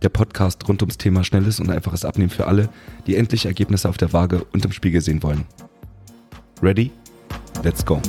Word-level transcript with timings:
Der 0.00 0.10
Podcast 0.10 0.68
rund 0.68 0.80
ums 0.82 0.96
Thema 0.96 1.24
schnelles 1.24 1.58
und 1.58 1.70
einfaches 1.70 2.04
Abnehmen 2.04 2.30
für 2.30 2.46
alle, 2.46 2.68
die 3.08 3.16
endlich 3.16 3.46
Ergebnisse 3.46 3.88
auf 3.88 3.96
der 3.96 4.12
Waage 4.12 4.44
und 4.52 4.64
im 4.64 4.70
Spiegel 4.70 5.00
sehen 5.00 5.24
wollen. 5.24 5.44
Ready? 6.62 6.92
Let's 7.64 7.84
go. 7.84 8.00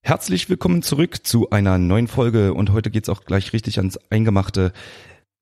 Herzlich 0.00 0.48
willkommen 0.48 0.80
zurück 0.82 1.26
zu 1.26 1.50
einer 1.50 1.76
neuen 1.76 2.08
Folge 2.08 2.54
und 2.54 2.72
heute 2.72 2.90
geht's 2.90 3.10
auch 3.10 3.24
gleich 3.24 3.52
richtig 3.52 3.76
ans 3.76 3.98
Eingemachte. 4.08 4.72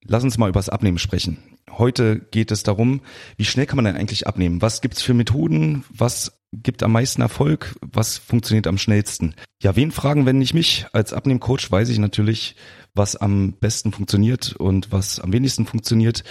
Lass 0.04 0.24
uns 0.24 0.37
mal 0.37 0.48
übers 0.48 0.68
Abnehmen 0.68 0.98
sprechen. 0.98 1.38
Heute 1.70 2.18
geht 2.18 2.50
es 2.50 2.64
darum, 2.64 3.02
wie 3.37 3.45
schnell 3.45 3.66
kann 3.66 3.76
man 3.76 3.84
denn 3.84 3.96
eigentlich 3.96 4.26
abnehmen? 4.26 4.62
Was 4.62 4.80
gibt's 4.80 5.02
für 5.02 5.14
Methoden? 5.14 5.84
Was 5.90 6.32
gibt 6.62 6.83
am 6.83 6.92
meisten 6.92 7.23
Erfolg? 7.23 7.77
Was 7.80 8.19
funktioniert 8.19 8.66
am 8.66 8.78
schnellsten? 8.78 9.34
Ja, 9.62 9.76
wen 9.76 9.90
fragen, 9.90 10.26
wenn 10.26 10.38
nicht 10.38 10.54
mich? 10.54 10.87
Als 10.93 11.13
Abnehmcoach 11.13 11.71
weiß 11.71 11.88
ich 11.88 11.98
natürlich, 11.98 12.57
was 12.95 13.16
am 13.16 13.52
besten 13.52 13.93
funktioniert 13.93 14.54
und 14.57 14.90
was 14.93 15.21
am 15.21 15.32
wenigsten 15.32 15.66
funktioniert. 15.66 16.24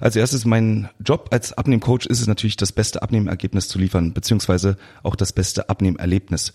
Als 0.00 0.16
erstes 0.16 0.44
mein 0.44 0.88
Job 1.04 1.28
als 1.30 1.52
Abnehmcoach 1.52 2.06
ist 2.06 2.20
es 2.20 2.26
natürlich, 2.26 2.56
das 2.56 2.72
beste 2.72 3.02
Abnehmergebnis 3.02 3.68
zu 3.68 3.78
liefern, 3.78 4.12
beziehungsweise 4.12 4.76
auch 5.02 5.16
das 5.16 5.32
beste 5.32 5.68
Abnehmerlebnis. 5.68 6.52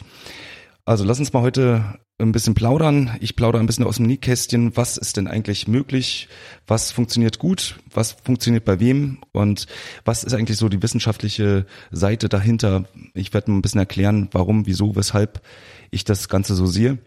Also 0.86 1.06
lass 1.06 1.20
uns 1.20 1.32
mal 1.32 1.42
heute 1.42 1.98
ein 2.20 2.34
bisschen 2.34 2.56
plaudern. 2.56 3.16
Ich 3.22 3.38
plaudere 3.38 3.62
ein 3.62 3.66
bisschen 3.66 3.86
aus 3.86 3.98
dem 3.98 4.06
Nähkästchen. 4.06 4.76
Was 4.76 4.98
ist 4.98 5.16
denn 5.16 5.28
eigentlich 5.28 5.68
möglich? 5.68 6.28
Was 6.68 6.92
funktioniert 6.92 7.40
gut? 7.40 7.80
Was 7.90 8.12
funktioniert 8.12 8.66
bei 8.66 8.82
wem? 8.82 9.20
Und 9.32 9.68
was 10.04 10.26
ist 10.26 10.34
eigentlich 10.34 10.58
so 10.58 10.68
die 10.68 10.82
wissenschaftliche 10.84 11.66
Seite 11.92 12.28
dahinter? 12.28 12.84
Ich 13.14 13.34
werde 13.34 13.50
mal 13.50 13.58
ein 13.58 13.62
bisschen 13.62 13.80
erklären, 13.80 14.28
warum, 14.34 14.68
wieso, 14.68 14.96
weshalb 14.96 15.42
ich 15.90 16.04
das 16.04 16.28
Ganze 16.28 16.54
so 16.54 16.66
sehe. 16.66 16.98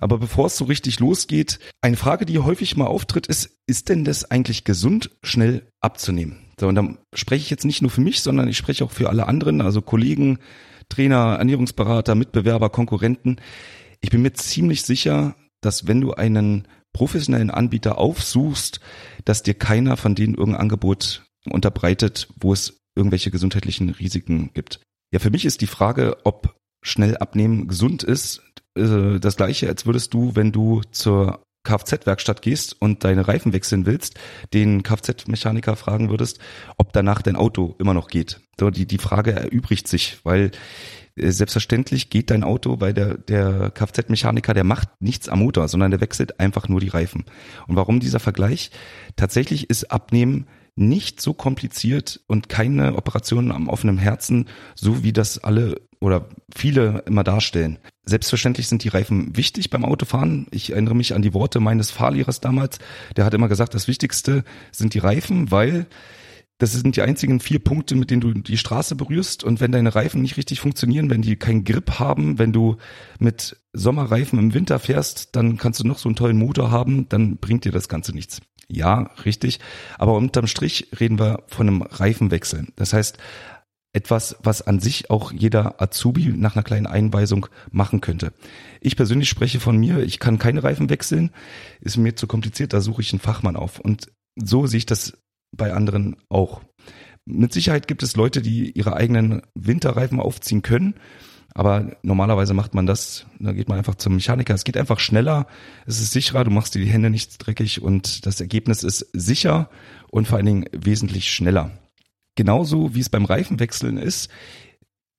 Aber 0.00 0.18
bevor 0.18 0.46
es 0.46 0.56
so 0.56 0.64
richtig 0.64 0.98
losgeht, 0.98 1.60
eine 1.82 1.96
Frage, 1.96 2.26
die 2.26 2.38
häufig 2.40 2.76
mal 2.76 2.86
auftritt, 2.86 3.28
ist, 3.28 3.58
ist 3.66 3.88
denn 3.88 4.04
das 4.04 4.28
eigentlich 4.28 4.64
gesund, 4.64 5.10
schnell 5.22 5.68
abzunehmen? 5.80 6.38
So, 6.58 6.66
und 6.66 6.74
da 6.74 6.88
spreche 7.14 7.44
ich 7.44 7.50
jetzt 7.50 7.64
nicht 7.64 7.80
nur 7.80 7.90
für 7.92 8.00
mich, 8.00 8.20
sondern 8.22 8.48
ich 8.48 8.56
spreche 8.56 8.84
auch 8.84 8.90
für 8.90 9.08
alle 9.08 9.26
anderen, 9.28 9.60
also 9.60 9.82
Kollegen, 9.82 10.38
Trainer, 10.90 11.36
Ernährungsberater, 11.38 12.14
Mitbewerber, 12.14 12.68
Konkurrenten. 12.68 13.36
Ich 14.02 14.10
bin 14.10 14.20
mir 14.20 14.34
ziemlich 14.34 14.82
sicher, 14.82 15.34
dass 15.62 15.86
wenn 15.86 16.00
du 16.00 16.12
einen 16.12 16.68
professionellen 16.92 17.50
Anbieter 17.50 17.98
aufsuchst, 17.98 18.80
dass 19.24 19.42
dir 19.42 19.54
keiner 19.54 19.96
von 19.96 20.14
denen 20.14 20.34
irgendein 20.34 20.62
Angebot 20.62 21.24
unterbreitet, 21.48 22.28
wo 22.38 22.52
es 22.52 22.80
irgendwelche 22.94 23.30
gesundheitlichen 23.30 23.88
Risiken 23.90 24.50
gibt. 24.52 24.80
Ja, 25.12 25.18
für 25.18 25.30
mich 25.30 25.44
ist 25.44 25.60
die 25.60 25.66
Frage, 25.66 26.18
ob 26.24 26.56
schnell 26.82 27.16
abnehmen 27.16 27.68
gesund 27.68 28.02
ist, 28.02 28.42
äh, 28.76 29.18
das 29.18 29.36
gleiche, 29.36 29.68
als 29.68 29.86
würdest 29.86 30.14
du, 30.14 30.34
wenn 30.34 30.52
du 30.52 30.82
zur 30.90 31.42
Kfz-Werkstatt 31.64 32.42
gehst 32.42 32.76
und 32.80 33.04
deine 33.04 33.28
Reifen 33.28 33.52
wechseln 33.52 33.86
willst, 33.86 34.18
den 34.54 34.82
Kfz-Mechaniker 34.82 35.76
fragen 35.76 36.10
würdest, 36.10 36.38
ob 36.76 36.92
danach 36.92 37.22
dein 37.22 37.36
Auto 37.36 37.76
immer 37.78 37.94
noch 37.94 38.08
geht. 38.08 38.40
So, 38.58 38.70
die, 38.70 38.86
die 38.86 38.98
Frage 38.98 39.32
erübrigt 39.32 39.86
sich, 39.88 40.18
weil 40.24 40.52
äh, 41.16 41.30
selbstverständlich 41.30 42.10
geht 42.10 42.30
dein 42.30 42.44
Auto, 42.44 42.80
weil 42.80 42.94
der, 42.94 43.18
der 43.18 43.70
Kfz-Mechaniker, 43.70 44.54
der 44.54 44.64
macht 44.64 44.88
nichts 45.00 45.28
am 45.28 45.40
Motor, 45.40 45.68
sondern 45.68 45.90
der 45.90 46.00
wechselt 46.00 46.40
einfach 46.40 46.68
nur 46.68 46.80
die 46.80 46.88
Reifen. 46.88 47.24
Und 47.66 47.76
warum 47.76 48.00
dieser 48.00 48.20
Vergleich? 48.20 48.70
Tatsächlich 49.16 49.68
ist 49.68 49.90
Abnehmen 49.90 50.46
nicht 50.76 51.20
so 51.20 51.34
kompliziert 51.34 52.20
und 52.26 52.48
keine 52.48 52.96
Operationen 52.96 53.52
am 53.52 53.68
offenen 53.68 53.98
Herzen, 53.98 54.48
so 54.74 55.02
wie 55.02 55.12
das 55.12 55.38
alle 55.38 55.80
oder 56.00 56.28
viele 56.54 57.02
immer 57.06 57.24
darstellen. 57.24 57.78
Selbstverständlich 58.04 58.68
sind 58.68 58.84
die 58.84 58.88
Reifen 58.88 59.36
wichtig 59.36 59.70
beim 59.70 59.84
Autofahren. 59.84 60.46
Ich 60.50 60.70
erinnere 60.70 60.96
mich 60.96 61.14
an 61.14 61.22
die 61.22 61.34
Worte 61.34 61.60
meines 61.60 61.90
Fahrlehrers 61.90 62.40
damals. 62.40 62.78
Der 63.16 63.24
hat 63.24 63.34
immer 63.34 63.48
gesagt, 63.48 63.74
das 63.74 63.86
Wichtigste 63.86 64.44
sind 64.72 64.94
die 64.94 64.98
Reifen, 64.98 65.50
weil 65.50 65.86
das 66.60 66.72
sind 66.72 66.96
die 66.96 67.02
einzigen 67.02 67.40
vier 67.40 67.58
Punkte, 67.58 67.96
mit 67.96 68.10
denen 68.10 68.20
du 68.20 68.34
die 68.34 68.58
Straße 68.58 68.94
berührst. 68.94 69.44
Und 69.44 69.60
wenn 69.60 69.72
deine 69.72 69.94
Reifen 69.94 70.20
nicht 70.20 70.36
richtig 70.36 70.60
funktionieren, 70.60 71.08
wenn 71.08 71.22
die 71.22 71.36
keinen 71.36 71.64
Grip 71.64 71.98
haben, 71.98 72.38
wenn 72.38 72.52
du 72.52 72.76
mit 73.18 73.56
Sommerreifen 73.72 74.38
im 74.38 74.52
Winter 74.52 74.78
fährst, 74.78 75.34
dann 75.36 75.56
kannst 75.56 75.80
du 75.80 75.86
noch 75.86 75.98
so 75.98 76.08
einen 76.08 76.16
tollen 76.16 76.36
Motor 76.36 76.70
haben, 76.70 77.08
dann 77.08 77.38
bringt 77.38 77.64
dir 77.64 77.72
das 77.72 77.88
Ganze 77.88 78.12
nichts. 78.12 78.40
Ja, 78.72 79.10
richtig. 79.24 79.58
Aber 79.98 80.14
unterm 80.14 80.46
Strich 80.46 80.88
reden 80.98 81.18
wir 81.18 81.42
von 81.48 81.66
einem 81.66 81.82
Reifenwechsel. 81.82 82.68
Das 82.76 82.92
heißt, 82.92 83.18
etwas, 83.92 84.36
was 84.40 84.62
an 84.62 84.78
sich 84.78 85.10
auch 85.10 85.32
jeder 85.32 85.82
Azubi 85.82 86.32
nach 86.36 86.54
einer 86.54 86.62
kleinen 86.62 86.86
Einweisung 86.86 87.48
machen 87.72 88.00
könnte. 88.00 88.32
Ich 88.80 88.94
persönlich 88.94 89.28
spreche 89.28 89.58
von 89.58 89.76
mir, 89.76 90.04
ich 90.04 90.20
kann 90.20 90.38
keine 90.38 90.62
Reifen 90.62 90.88
wechseln, 90.88 91.30
ist 91.80 91.96
mir 91.96 92.14
zu 92.14 92.28
kompliziert, 92.28 92.72
da 92.72 92.80
suche 92.80 93.02
ich 93.02 93.12
einen 93.12 93.18
Fachmann 93.18 93.56
auf. 93.56 93.80
Und 93.80 94.12
so 94.36 94.68
sehe 94.68 94.78
ich 94.78 94.86
das 94.86 95.18
bei 95.50 95.72
anderen 95.72 96.16
auch. 96.28 96.60
Mit 97.26 97.52
Sicherheit 97.52 97.88
gibt 97.88 98.04
es 98.04 98.14
Leute, 98.14 98.42
die 98.42 98.70
ihre 98.70 98.94
eigenen 98.94 99.42
Winterreifen 99.54 100.20
aufziehen 100.20 100.62
können. 100.62 100.94
Aber 101.54 101.96
normalerweise 102.02 102.54
macht 102.54 102.74
man 102.74 102.86
das, 102.86 103.26
da 103.38 103.52
geht 103.52 103.68
man 103.68 103.78
einfach 103.78 103.96
zum 103.96 104.14
Mechaniker. 104.14 104.54
Es 104.54 104.64
geht 104.64 104.76
einfach 104.76 105.00
schneller, 105.00 105.46
es 105.86 106.00
ist 106.00 106.12
sicherer, 106.12 106.44
du 106.44 106.50
machst 106.50 106.74
dir 106.74 106.80
die 106.80 106.90
Hände 106.90 107.10
nicht 107.10 107.44
dreckig 107.44 107.82
und 107.82 108.26
das 108.26 108.40
Ergebnis 108.40 108.82
ist 108.82 109.06
sicher 109.12 109.68
und 110.10 110.28
vor 110.28 110.36
allen 110.36 110.46
Dingen 110.46 110.66
wesentlich 110.72 111.32
schneller. 111.32 111.70
Genauso 112.36 112.94
wie 112.94 113.00
es 113.00 113.08
beim 113.08 113.24
Reifenwechseln 113.24 113.98
ist, 113.98 114.30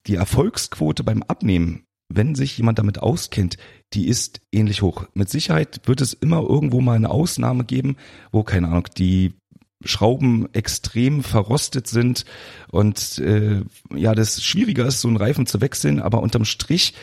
die 0.07 0.15
Erfolgsquote 0.15 1.03
beim 1.03 1.21
Abnehmen, 1.23 1.83
wenn 2.09 2.35
sich 2.35 2.57
jemand 2.57 2.79
damit 2.79 2.99
auskennt, 2.99 3.57
die 3.93 4.07
ist 4.07 4.41
ähnlich 4.51 4.81
hoch. 4.81 5.05
Mit 5.13 5.29
Sicherheit 5.29 5.81
wird 5.85 6.01
es 6.01 6.13
immer 6.13 6.41
irgendwo 6.41 6.81
mal 6.81 6.95
eine 6.95 7.09
Ausnahme 7.09 7.63
geben, 7.63 7.97
wo, 8.31 8.43
keine 8.43 8.67
Ahnung, 8.67 8.87
die 8.97 9.33
Schrauben 9.85 10.47
extrem 10.53 11.23
verrostet 11.23 11.87
sind 11.87 12.25
und 12.71 13.17
äh, 13.19 13.63
ja, 13.95 14.13
das 14.15 14.43
schwieriger 14.43 14.85
ist, 14.85 15.01
so 15.01 15.07
einen 15.07 15.17
Reifen 15.17 15.45
zu 15.45 15.61
wechseln, 15.61 15.99
aber 15.99 16.21
unterm 16.21 16.45
Strich 16.45 16.93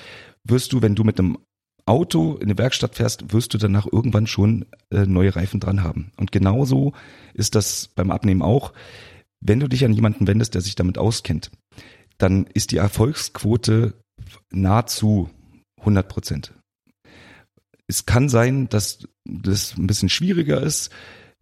wirst 0.45 0.73
du, 0.73 0.83
wenn 0.83 0.95
du 0.95 1.05
mit 1.05 1.19
einem 1.19 1.39
Auto 1.87 2.35
in 2.35 2.45
eine 2.45 2.59
Werkstatt 2.59 2.97
fährst, 2.97 3.33
wirst 3.33 3.55
du 3.55 3.59
danach 3.59 3.87
irgendwann 3.91 4.27
schon 4.27 4.67
äh, 4.91 5.07
neue 5.07 5.35
Reifen 5.35 5.59
dran 5.59 5.83
haben. 5.83 6.13
Und 6.17 6.33
genauso 6.33 6.93
ist 7.33 7.55
das 7.55 7.89
beim 7.95 8.11
Abnehmen 8.11 8.43
auch. 8.43 8.73
Wenn 9.41 9.61
du 9.61 9.69
dich 9.69 9.85
an 9.85 9.95
jemanden 9.95 10.27
wendest, 10.27 10.55
der 10.55 10.61
sich 10.61 10.75
damit 10.75 10.99
auskennt, 10.99 11.51
dann 12.19 12.47
ist 12.53 12.73
die 12.73 12.77
Erfolgsquote 12.77 13.95
nahezu 14.51 15.31
100 15.79 16.09
Prozent. 16.09 16.53
Es 17.87 18.05
kann 18.05 18.29
sein, 18.29 18.69
dass 18.69 19.09
das 19.25 19.77
ein 19.79 19.87
bisschen 19.87 20.11
schwieriger 20.11 20.61
ist, 20.61 20.91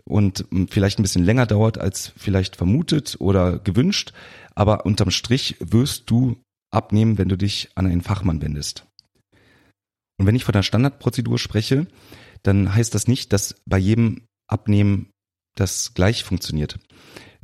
und 0.08 0.46
vielleicht 0.70 0.98
ein 0.98 1.02
bisschen 1.02 1.24
länger 1.24 1.46
dauert 1.46 1.78
als 1.78 2.12
vielleicht 2.16 2.56
vermutet 2.56 3.16
oder 3.18 3.58
gewünscht, 3.58 4.12
aber 4.54 4.86
unterm 4.86 5.10
Strich 5.10 5.56
wirst 5.60 6.10
du 6.10 6.36
abnehmen, 6.70 7.18
wenn 7.18 7.28
du 7.28 7.36
dich 7.36 7.70
an 7.74 7.86
einen 7.86 8.03
Fachmann 8.03 8.41
wendest. 8.41 8.86
Und 10.18 10.26
wenn 10.26 10.36
ich 10.36 10.44
von 10.44 10.53
der 10.53 10.62
Standardprozedur 10.62 11.38
spreche, 11.38 11.86
dann 12.42 12.74
heißt 12.74 12.94
das 12.94 13.08
nicht, 13.08 13.32
dass 13.32 13.60
bei 13.66 13.78
jedem 13.78 14.22
Abnehmen 14.48 15.10
das 15.56 15.94
gleich 15.94 16.22
funktioniert. 16.24 16.78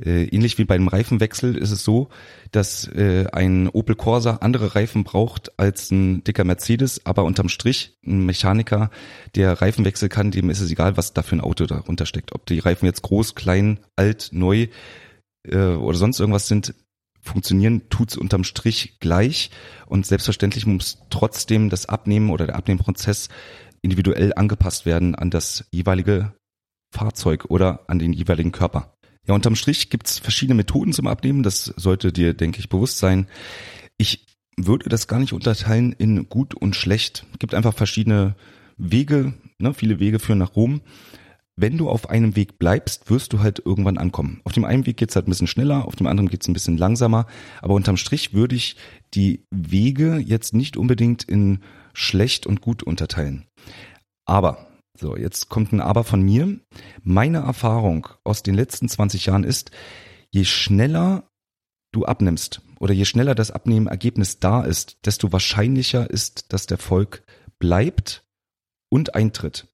Äh, 0.03 0.25
ähnlich 0.25 0.57
wie 0.57 0.65
beim 0.65 0.87
Reifenwechsel 0.87 1.55
ist 1.55 1.71
es 1.71 1.83
so, 1.83 2.09
dass 2.51 2.87
äh, 2.87 3.27
ein 3.31 3.69
Opel 3.69 3.95
Corsa 3.95 4.37
andere 4.41 4.75
Reifen 4.75 5.03
braucht 5.03 5.57
als 5.59 5.91
ein 5.91 6.23
dicker 6.23 6.43
Mercedes, 6.43 7.05
aber 7.05 7.23
unterm 7.23 7.49
Strich 7.49 7.97
ein 8.05 8.25
Mechaniker, 8.25 8.89
der 9.35 9.61
Reifenwechsel 9.61 10.09
kann, 10.09 10.31
dem 10.31 10.49
ist 10.49 10.61
es 10.61 10.71
egal, 10.71 10.97
was 10.97 11.13
da 11.13 11.21
für 11.21 11.35
ein 11.35 11.41
Auto 11.41 11.65
darunter 11.65 12.05
steckt. 12.05 12.33
Ob 12.33 12.45
die 12.45 12.59
Reifen 12.59 12.85
jetzt 12.85 13.03
groß, 13.03 13.35
klein, 13.35 13.79
alt, 13.95 14.29
neu 14.31 14.67
äh, 15.47 15.57
oder 15.57 15.97
sonst 15.97 16.19
irgendwas 16.19 16.47
sind, 16.47 16.73
funktionieren 17.21 17.83
tut's 17.89 18.17
unterm 18.17 18.43
Strich 18.43 18.99
gleich 18.99 19.49
und 19.85 20.05
selbstverständlich 20.05 20.65
muss 20.65 20.97
trotzdem 21.09 21.69
das 21.69 21.85
Abnehmen 21.87 22.29
oder 22.29 22.47
der 22.47 22.55
Abnehmprozess 22.55 23.29
individuell 23.81 24.33
angepasst 24.35 24.85
werden 24.85 25.15
an 25.15 25.29
das 25.29 25.65
jeweilige 25.71 26.33
Fahrzeug 26.93 27.45
oder 27.49 27.81
an 27.87 27.99
den 27.99 28.13
jeweiligen 28.13 28.51
Körper. 28.51 28.93
Ja, 29.27 29.33
unterm 29.33 29.55
Strich 29.55 29.89
gibt's 29.89 30.19
verschiedene 30.19 30.55
Methoden 30.55 30.93
zum 30.93 31.07
Abnehmen. 31.07 31.43
Das 31.43 31.65
sollte 31.65 32.11
dir, 32.11 32.33
denke 32.33 32.59
ich, 32.59 32.69
bewusst 32.69 32.97
sein. 32.97 33.27
Ich 33.97 34.25
würde 34.57 34.89
das 34.89 35.07
gar 35.07 35.19
nicht 35.19 35.33
unterteilen 35.33 35.93
in 35.93 36.29
gut 36.29 36.53
und 36.53 36.75
schlecht. 36.75 37.25
Es 37.33 37.39
gibt 37.39 37.55
einfach 37.55 37.73
verschiedene 37.73 38.35
Wege, 38.77 39.33
Ne? 39.63 39.73
Viele 39.73 39.99
Wege 39.99 40.19
führen 40.19 40.39
nach 40.39 40.55
Rom. 40.55 40.81
Wenn 41.55 41.77
du 41.77 41.89
auf 41.89 42.09
einem 42.09 42.35
Weg 42.35 42.57
bleibst, 42.57 43.09
wirst 43.09 43.31
du 43.31 43.39
halt 43.39 43.61
irgendwann 43.63 43.97
ankommen. 43.97 44.41
Auf 44.43 44.53
dem 44.53 44.65
einen 44.65 44.85
Weg 44.87 44.97
geht's 44.97 45.15
halt 45.15 45.27
ein 45.27 45.29
bisschen 45.29 45.47
schneller, 45.47 45.87
auf 45.87 45.95
dem 45.95 46.07
anderen 46.07 46.29
geht's 46.29 46.47
ein 46.47 46.53
bisschen 46.53 46.77
langsamer. 46.77 47.27
Aber 47.61 47.75
unterm 47.75 47.97
Strich 47.97 48.33
würde 48.33 48.55
ich 48.55 48.75
die 49.13 49.45
Wege 49.51 50.17
jetzt 50.17 50.53
nicht 50.53 50.77
unbedingt 50.77 51.23
in 51.23 51.59
schlecht 51.93 52.47
und 52.47 52.61
gut 52.61 52.81
unterteilen. 52.83 53.45
Aber, 54.25 54.67
so, 54.97 55.17
jetzt 55.17 55.49
kommt 55.49 55.71
ein 55.73 55.81
Aber 55.81 56.03
von 56.03 56.21
mir. 56.21 56.59
Meine 57.01 57.39
Erfahrung 57.39 58.07
aus 58.23 58.43
den 58.43 58.55
letzten 58.55 58.87
20 58.87 59.25
Jahren 59.25 59.43
ist, 59.43 59.71
je 60.29 60.45
schneller 60.45 61.29
du 61.91 62.05
abnimmst 62.05 62.61
oder 62.79 62.93
je 62.93 63.05
schneller 63.05 63.35
das 63.35 63.51
Abnehmergebnis 63.51 64.39
da 64.39 64.61
ist, 64.63 65.05
desto 65.05 65.31
wahrscheinlicher 65.31 66.09
ist, 66.09 66.53
dass 66.53 66.67
der 66.67 66.77
Erfolg 66.77 67.23
bleibt 67.59 68.25
und 68.89 69.15
eintritt. 69.15 69.67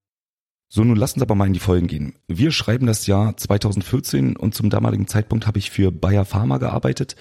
So, 0.71 0.83
nun 0.83 0.97
lassen 0.97 1.19
Sie 1.19 1.25
aber 1.25 1.33
mal 1.33 1.47
in 1.47 1.53
die 1.53 1.59
Folgen 1.59 1.87
gehen. 1.87 2.13
Wir 2.27 2.51
schreiben 2.51 2.85
das 2.85 3.07
Jahr 3.07 3.35
2014 3.35 4.35
und 4.35 4.53
zum 4.53 4.69
damaligen 4.69 5.07
Zeitpunkt 5.07 5.47
habe 5.47 5.57
ich 5.57 5.71
für 5.71 5.91
Bayer 5.91 6.25
Pharma 6.25 6.59
gearbeitet, 6.59 7.15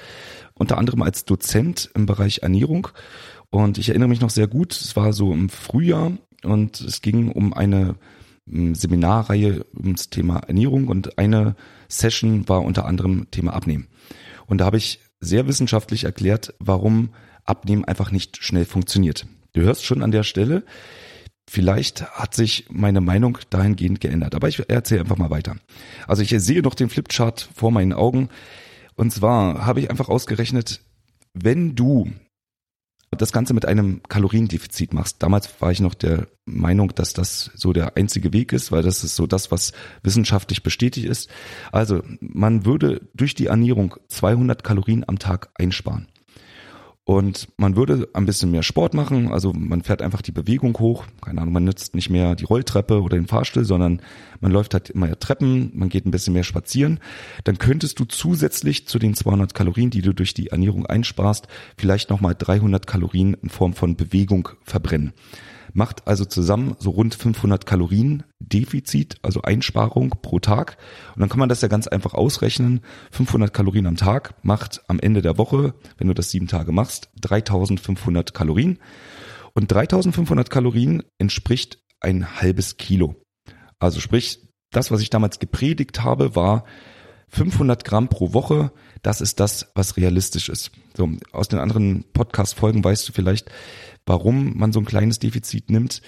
unter 0.55 0.77
anderem 0.77 1.01
als 1.01 1.25
Dozent 1.25 1.91
im 1.95 2.05
Bereich 2.05 2.41
Ernährung. 2.43 2.89
Und 3.51 3.79
ich 3.79 3.89
erinnere 3.89 4.11
mich 4.11 4.21
noch 4.21 4.29
sehr 4.29 4.47
gut, 4.47 4.73
es 4.73 4.95
war 4.95 5.15
so 5.15 5.33
im 5.33 5.49
Frühjahr 5.49 6.13
und 6.45 6.81
es 6.81 7.01
ging 7.01 7.31
um 7.31 7.53
eine 7.53 7.97
hm, 8.49 8.75
Seminarreihe 8.75 9.65
ums 9.77 10.11
Thema 10.11 10.39
Ernährung 10.39 10.89
und 10.89 11.19
eine 11.19 11.57
Session 11.89 12.49
war 12.49 12.63
unter 12.63 12.85
anderem 12.87 13.31
Thema 13.31 13.55
Abnehmen. 13.55 13.89
Und 14.47 14.59
da 14.59 14.65
habe 14.65 14.77
ich 14.77 15.01
sehr 15.21 15.47
wissenschaftlich 15.47 16.05
erklärt, 16.05 16.55
warum 16.59 17.11
Abnehmen 17.45 17.85
einfach 17.85 18.11
nicht 18.11 18.43
schnell 18.43 18.65
funktioniert. 18.65 19.27
Du 19.53 19.63
hörst 19.63 19.85
schon 19.85 20.03
an 20.03 20.11
der 20.11 20.23
Stelle, 20.23 20.65
vielleicht 21.49 22.05
hat 22.13 22.35
sich 22.35 22.67
meine 22.71 23.01
Meinung 23.01 23.39
dahingehend 23.51 24.01
geändert. 24.01 24.35
Aber 24.35 24.49
ich 24.49 24.69
erzähle 24.69 25.01
einfach 25.01 25.17
mal 25.17 25.31
weiter. 25.31 25.57
Also 26.07 26.23
ich 26.23 26.31
sehe 26.31 26.63
noch 26.63 26.75
den 26.75 26.91
Flipchart 26.91 27.49
vor 27.55 27.73
meinen 27.73 27.93
Augen. 27.93 28.29
Und 28.95 29.13
zwar 29.13 29.67
habe 29.67 29.81
ich 29.81 29.91
einfach 29.91 30.09
ausgerechnet, 30.09 30.83
wenn 31.33 31.75
du 31.75 32.11
das 33.11 33.33
Ganze 33.33 33.55
mit 33.55 33.65
einem 33.67 34.03
Kaloriendefizit 34.09 34.93
machst. 34.93 35.23
Damals 35.23 35.61
war 35.61 35.73
ich 35.73 35.81
noch 35.81 35.95
der 35.95 36.27
Meinung, 36.45 36.95
dass 36.95 37.13
das 37.13 37.51
so 37.55 37.73
der 37.73 37.97
einzige 37.97 38.33
Weg 38.33 38.53
ist, 38.53 38.71
weil 38.71 38.83
das 38.83 39.05
ist 39.05 39.17
so 39.17 39.27
das, 39.27 39.51
was 39.51 39.73
wissenschaftlich 40.03 40.63
bestätigt 40.63 41.07
ist. 41.07 41.31
Also 41.73 42.03
man 42.21 42.65
würde 42.65 43.09
durch 43.15 43.35
die 43.35 43.47
Ernährung 43.47 43.95
200 44.09 44.63
Kalorien 44.63 45.05
am 45.09 45.19
Tag 45.19 45.51
einsparen. 45.55 46.09
Und 47.09 47.49
man 47.57 47.75
würde 47.75 48.07
ein 48.13 48.27
bisschen 48.27 48.51
mehr 48.51 48.63
Sport 48.63 48.93
machen, 48.93 49.33
also 49.33 49.55
man 49.55 49.81
fährt 49.81 50.03
einfach 50.03 50.21
die 50.21 50.31
Bewegung 50.31 50.79
hoch, 50.79 51.07
keine 51.23 51.41
Ahnung, 51.41 51.55
man 51.55 51.65
nutzt 51.65 51.95
nicht 51.95 52.11
mehr 52.11 52.35
die 52.35 52.45
Rolltreppe 52.45 53.01
oder 53.01 53.17
den 53.17 53.27
Fahrstuhl, 53.27 53.65
sondern 53.65 54.03
man 54.43 54.53
läuft 54.53 54.75
halt 54.75 54.91
immer 54.91 55.19
Treppen, 55.19 55.71
man 55.73 55.89
geht 55.89 56.05
ein 56.05 56.11
bisschen 56.11 56.35
mehr 56.35 56.45
spazieren. 56.45 57.01
Dann 57.45 57.57
könntest 57.57 57.99
du 57.99 58.05
zusätzlich 58.05 58.89
zu 58.89 58.99
den 58.99 59.15
200 59.15 59.55
Kalorien, 59.55 59.89
die 59.89 60.03
du 60.03 60.13
durch 60.13 60.35
die 60.35 60.49
Ernährung 60.49 60.85
einsparst, 60.85 61.49
vielleicht 61.79 62.11
nochmal 62.11 62.35
300 62.37 62.87
Kalorien 62.87 63.39
in 63.41 63.49
Form 63.49 63.73
von 63.73 63.97
Bewegung 63.97 64.51
verbrennen 64.63 65.15
macht 65.73 66.07
also 66.07 66.25
zusammen 66.25 66.77
so 66.79 66.91
rund 66.91 67.15
500 67.15 67.67
Kalorien 67.67 68.25
Defizit, 68.41 69.17
also 69.23 69.43
Einsparung 69.43 70.11
pro 70.23 70.39
Tag. 70.39 70.77
Und 71.15 71.21
dann 71.21 71.29
kann 71.29 71.39
man 71.39 71.49
das 71.49 71.61
ja 71.61 71.69
ganz 71.69 71.87
einfach 71.87 72.15
ausrechnen. 72.15 72.81
500 73.11 73.53
Kalorien 73.53 73.87
am 73.87 73.97
Tag 73.97 74.35
macht 74.43 74.83
am 74.89 75.01
Ende 75.01 75.23
der 75.23 75.39
Woche, 75.39 75.75
wenn 75.97 76.09
du 76.09 76.15
das 76.15 76.31
sieben 76.31 76.47
Tage 76.47 76.73
machst, 76.73 77.11
3500 77.21 78.35
Kalorien. 78.35 78.79
Und 79.55 79.71
3500 79.73 80.51
Kalorien 80.51 81.03
entspricht 81.19 81.79
ein 82.01 82.41
halbes 82.41 82.77
Kilo. 82.77 83.17
Also 83.79 84.01
sprich, 84.01 84.49
das, 84.71 84.91
was 84.91 85.01
ich 85.01 85.11
damals 85.11 85.39
gepredigt 85.39 86.03
habe, 86.03 86.37
war 86.37 86.65
500 87.29 87.85
Gramm 87.85 88.09
pro 88.09 88.33
Woche. 88.33 88.73
Das 89.03 89.21
ist 89.21 89.41
das, 89.41 89.71
was 89.75 89.97
realistisch 89.97 90.49
ist. 90.49 90.71
So, 90.97 91.11
aus 91.33 91.49
den 91.49 91.59
anderen 91.59 92.05
Podcast-Folgen 92.13 92.83
weißt 92.83 93.09
du 93.09 93.13
vielleicht, 93.13 93.51
warum 94.09 94.57
man 94.57 94.73
so 94.73 94.81
ein 94.81 94.87
kleines 94.87 95.19
Defizit 95.19 95.71
nimmt. 95.71 96.03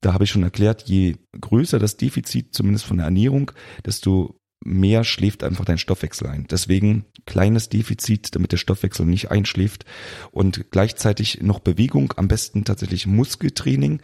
Da 0.00 0.12
habe 0.12 0.24
ich 0.24 0.30
schon 0.30 0.42
erklärt, 0.42 0.82
je 0.82 1.16
größer 1.40 1.78
das 1.78 1.96
Defizit, 1.96 2.54
zumindest 2.54 2.84
von 2.84 2.98
der 2.98 3.06
Ernährung, 3.06 3.52
desto 3.86 4.38
mehr 4.64 5.04
schläft 5.04 5.44
einfach 5.44 5.64
dein 5.64 5.78
Stoffwechsel 5.78 6.26
ein. 6.26 6.46
Deswegen 6.50 7.04
kleines 7.26 7.68
Defizit, 7.68 8.34
damit 8.34 8.52
der 8.52 8.56
Stoffwechsel 8.56 9.06
nicht 9.06 9.30
einschläft 9.30 9.84
und 10.30 10.70
gleichzeitig 10.70 11.42
noch 11.42 11.60
Bewegung, 11.60 12.12
am 12.16 12.28
besten 12.28 12.64
tatsächlich 12.64 13.06
Muskeltraining 13.06 14.00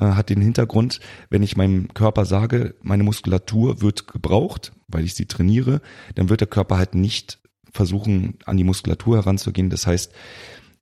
äh, 0.00 0.04
hat 0.04 0.30
den 0.30 0.42
Hintergrund, 0.42 1.00
wenn 1.30 1.42
ich 1.42 1.56
meinem 1.56 1.92
Körper 1.94 2.24
sage, 2.24 2.74
meine 2.82 3.02
Muskulatur 3.02 3.80
wird 3.80 4.06
gebraucht, 4.06 4.72
weil 4.88 5.04
ich 5.04 5.14
sie 5.14 5.26
trainiere, 5.26 5.80
dann 6.14 6.28
wird 6.28 6.40
der 6.40 6.48
Körper 6.48 6.78
halt 6.78 6.94
nicht 6.94 7.40
versuchen, 7.72 8.38
an 8.44 8.56
die 8.56 8.64
Muskulatur 8.64 9.16
heranzugehen. 9.16 9.70
Das 9.70 9.86
heißt, 9.86 10.12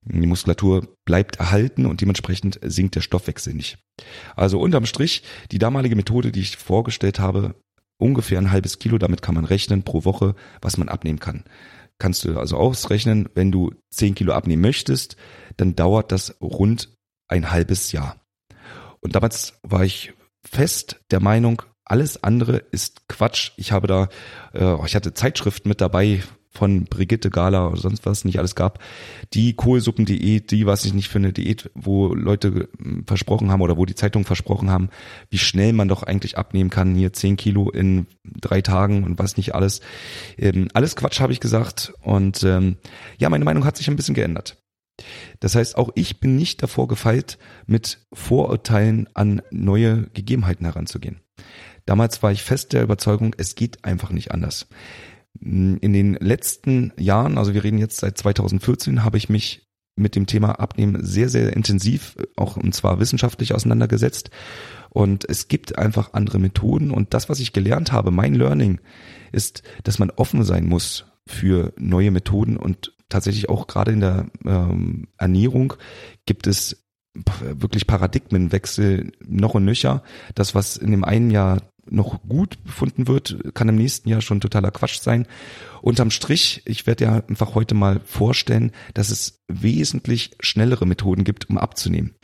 die 0.06 0.26
Muskulatur 0.26 0.86
bleibt 1.04 1.36
erhalten 1.36 1.86
und 1.86 2.00
dementsprechend 2.00 2.58
sinkt 2.62 2.94
der 2.94 3.00
Stoffwechsel 3.00 3.54
nicht. 3.54 3.78
Also 4.36 4.60
unterm 4.60 4.86
Strich, 4.86 5.22
die 5.50 5.58
damalige 5.58 5.96
Methode, 5.96 6.32
die 6.32 6.40
ich 6.40 6.56
vorgestellt 6.56 7.18
habe, 7.18 7.54
ungefähr 7.98 8.38
ein 8.38 8.50
halbes 8.50 8.78
Kilo, 8.78 8.98
damit 8.98 9.22
kann 9.22 9.34
man 9.34 9.44
rechnen 9.44 9.82
pro 9.82 10.04
Woche, 10.04 10.34
was 10.60 10.76
man 10.76 10.88
abnehmen 10.88 11.20
kann. 11.20 11.44
Kannst 11.98 12.24
du 12.24 12.38
also 12.38 12.56
ausrechnen, 12.56 13.28
wenn 13.34 13.52
du 13.52 13.72
zehn 13.90 14.14
Kilo 14.14 14.32
abnehmen 14.32 14.62
möchtest, 14.62 15.16
dann 15.56 15.76
dauert 15.76 16.12
das 16.12 16.36
rund 16.40 16.92
ein 17.28 17.50
halbes 17.50 17.92
Jahr. 17.92 18.20
Und 19.00 19.14
damals 19.14 19.58
war 19.62 19.84
ich 19.84 20.12
fest 20.44 21.00
der 21.10 21.20
Meinung, 21.20 21.62
alles 21.84 22.22
andere 22.22 22.56
ist 22.56 23.08
Quatsch. 23.08 23.52
Ich 23.56 23.72
habe 23.72 23.86
da, 23.86 24.08
äh, 24.52 24.86
ich 24.86 24.96
hatte 24.96 25.14
Zeitschriften 25.14 25.68
mit 25.68 25.80
dabei, 25.80 26.22
von 26.54 26.84
Brigitte 26.84 27.30
Gala 27.30 27.68
oder 27.68 27.76
sonst 27.76 28.06
was 28.06 28.24
nicht 28.24 28.38
alles 28.38 28.54
gab. 28.54 28.78
Die 29.32 29.54
Kohlsuppendiät, 29.54 30.50
die, 30.50 30.66
was 30.66 30.84
ich 30.84 30.94
nicht 30.94 31.08
für 31.08 31.18
eine 31.18 31.32
Diät, 31.32 31.70
wo 31.74 32.14
Leute 32.14 32.68
hm, 32.78 33.04
versprochen 33.06 33.50
haben 33.50 33.60
oder 33.60 33.76
wo 33.76 33.84
die 33.84 33.94
Zeitungen 33.94 34.24
versprochen 34.24 34.70
haben, 34.70 34.88
wie 35.30 35.38
schnell 35.38 35.72
man 35.72 35.88
doch 35.88 36.02
eigentlich 36.02 36.38
abnehmen 36.38 36.70
kann, 36.70 36.94
hier 36.94 37.12
zehn 37.12 37.36
Kilo 37.36 37.70
in 37.70 38.06
drei 38.24 38.62
Tagen 38.62 39.04
und 39.04 39.18
was 39.18 39.36
nicht 39.36 39.54
alles. 39.54 39.80
Ähm, 40.38 40.68
alles 40.74 40.96
Quatsch, 40.96 41.20
habe 41.20 41.32
ich 41.32 41.40
gesagt. 41.40 41.92
Und 42.02 42.44
ähm, 42.44 42.76
ja, 43.18 43.28
meine 43.28 43.44
Meinung 43.44 43.64
hat 43.64 43.76
sich 43.76 43.88
ein 43.88 43.96
bisschen 43.96 44.14
geändert. 44.14 44.56
Das 45.40 45.56
heißt, 45.56 45.76
auch 45.76 45.90
ich 45.96 46.20
bin 46.20 46.36
nicht 46.36 46.62
davor 46.62 46.86
gefeilt, 46.86 47.38
mit 47.66 48.06
Vorurteilen 48.12 49.08
an 49.14 49.42
neue 49.50 50.08
Gegebenheiten 50.14 50.64
heranzugehen. 50.66 51.20
Damals 51.86 52.22
war 52.22 52.32
ich 52.32 52.42
fest 52.42 52.72
der 52.72 52.82
Überzeugung, 52.82 53.34
es 53.36 53.56
geht 53.56 53.84
einfach 53.84 54.10
nicht 54.10 54.30
anders. 54.30 54.68
In 55.40 55.92
den 55.92 56.14
letzten 56.14 56.92
Jahren, 56.96 57.38
also 57.38 57.54
wir 57.54 57.64
reden 57.64 57.78
jetzt 57.78 57.98
seit 57.98 58.16
2014, 58.16 59.04
habe 59.04 59.18
ich 59.18 59.28
mich 59.28 59.68
mit 59.96 60.16
dem 60.16 60.26
Thema 60.26 60.58
Abnehmen 60.58 61.04
sehr, 61.04 61.28
sehr 61.28 61.52
intensiv, 61.54 62.16
auch 62.36 62.56
und 62.56 62.74
zwar 62.74 62.98
wissenschaftlich 62.98 63.54
auseinandergesetzt. 63.54 64.30
Und 64.90 65.28
es 65.28 65.48
gibt 65.48 65.78
einfach 65.78 66.12
andere 66.12 66.38
Methoden. 66.38 66.90
Und 66.90 67.14
das, 67.14 67.28
was 67.28 67.40
ich 67.40 67.52
gelernt 67.52 67.92
habe, 67.92 68.10
mein 68.10 68.34
Learning, 68.34 68.80
ist, 69.32 69.62
dass 69.82 69.98
man 69.98 70.10
offen 70.10 70.44
sein 70.44 70.66
muss 70.66 71.06
für 71.26 71.72
neue 71.76 72.10
Methoden 72.10 72.56
und 72.56 72.92
tatsächlich 73.08 73.48
auch 73.48 73.66
gerade 73.66 73.92
in 73.92 74.00
der 74.00 74.26
ähm, 74.44 75.08
Ernährung 75.18 75.74
gibt 76.26 76.46
es 76.46 76.84
wirklich 77.40 77.86
Paradigmenwechsel 77.86 79.12
noch 79.24 79.54
und 79.54 79.64
nöcher. 79.64 80.02
Das, 80.34 80.54
was 80.54 80.76
in 80.76 80.90
dem 80.90 81.04
einen 81.04 81.30
Jahr 81.30 81.62
noch 81.90 82.22
gut 82.22 82.62
befunden 82.64 83.08
wird, 83.08 83.54
kann 83.54 83.68
im 83.68 83.76
nächsten 83.76 84.08
Jahr 84.08 84.20
schon 84.20 84.40
totaler 84.40 84.70
Quatsch 84.70 85.00
sein. 85.00 85.26
Unterm 85.82 86.10
Strich, 86.10 86.62
ich 86.64 86.86
werde 86.86 87.04
ja 87.04 87.22
einfach 87.28 87.54
heute 87.54 87.74
mal 87.74 88.00
vorstellen, 88.04 88.72
dass 88.94 89.10
es 89.10 89.42
wesentlich 89.48 90.36
schnellere 90.40 90.86
Methoden 90.86 91.24
gibt, 91.24 91.50
um 91.50 91.58
abzunehmen. 91.58 92.14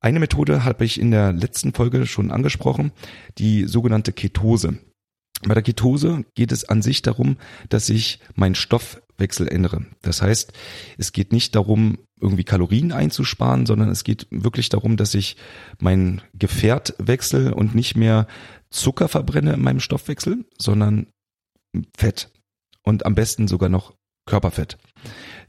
Eine 0.00 0.18
Methode 0.18 0.64
habe 0.64 0.84
ich 0.84 1.00
in 1.00 1.12
der 1.12 1.32
letzten 1.32 1.72
Folge 1.72 2.06
schon 2.06 2.32
angesprochen, 2.32 2.92
die 3.38 3.64
sogenannte 3.64 4.12
Ketose. 4.12 4.78
Bei 5.44 5.54
der 5.54 5.62
Ketose 5.62 6.24
geht 6.34 6.52
es 6.52 6.64
an 6.64 6.82
sich 6.82 7.02
darum, 7.02 7.36
dass 7.68 7.88
ich 7.88 8.20
meinen 8.34 8.54
Stoffwechsel 9.12 9.48
ändere. 9.48 9.84
Das 10.02 10.22
heißt, 10.22 10.52
es 10.98 11.12
geht 11.12 11.32
nicht 11.32 11.54
darum, 11.54 11.98
irgendwie 12.20 12.44
Kalorien 12.44 12.92
einzusparen, 12.92 13.66
sondern 13.66 13.88
es 13.88 14.04
geht 14.04 14.26
wirklich 14.30 14.68
darum, 14.68 14.96
dass 14.96 15.14
ich 15.14 15.36
mein 15.80 16.22
Gefährt 16.34 16.94
wechsle 16.98 17.54
und 17.54 17.74
nicht 17.74 17.96
mehr 17.96 18.26
Zucker 18.70 19.08
verbrenne 19.08 19.54
in 19.54 19.62
meinem 19.62 19.80
Stoffwechsel, 19.80 20.44
sondern 20.58 21.06
Fett 21.96 22.30
und 22.84 23.06
am 23.06 23.14
besten 23.14 23.48
sogar 23.48 23.68
noch 23.68 23.94
Körperfett. 24.26 24.78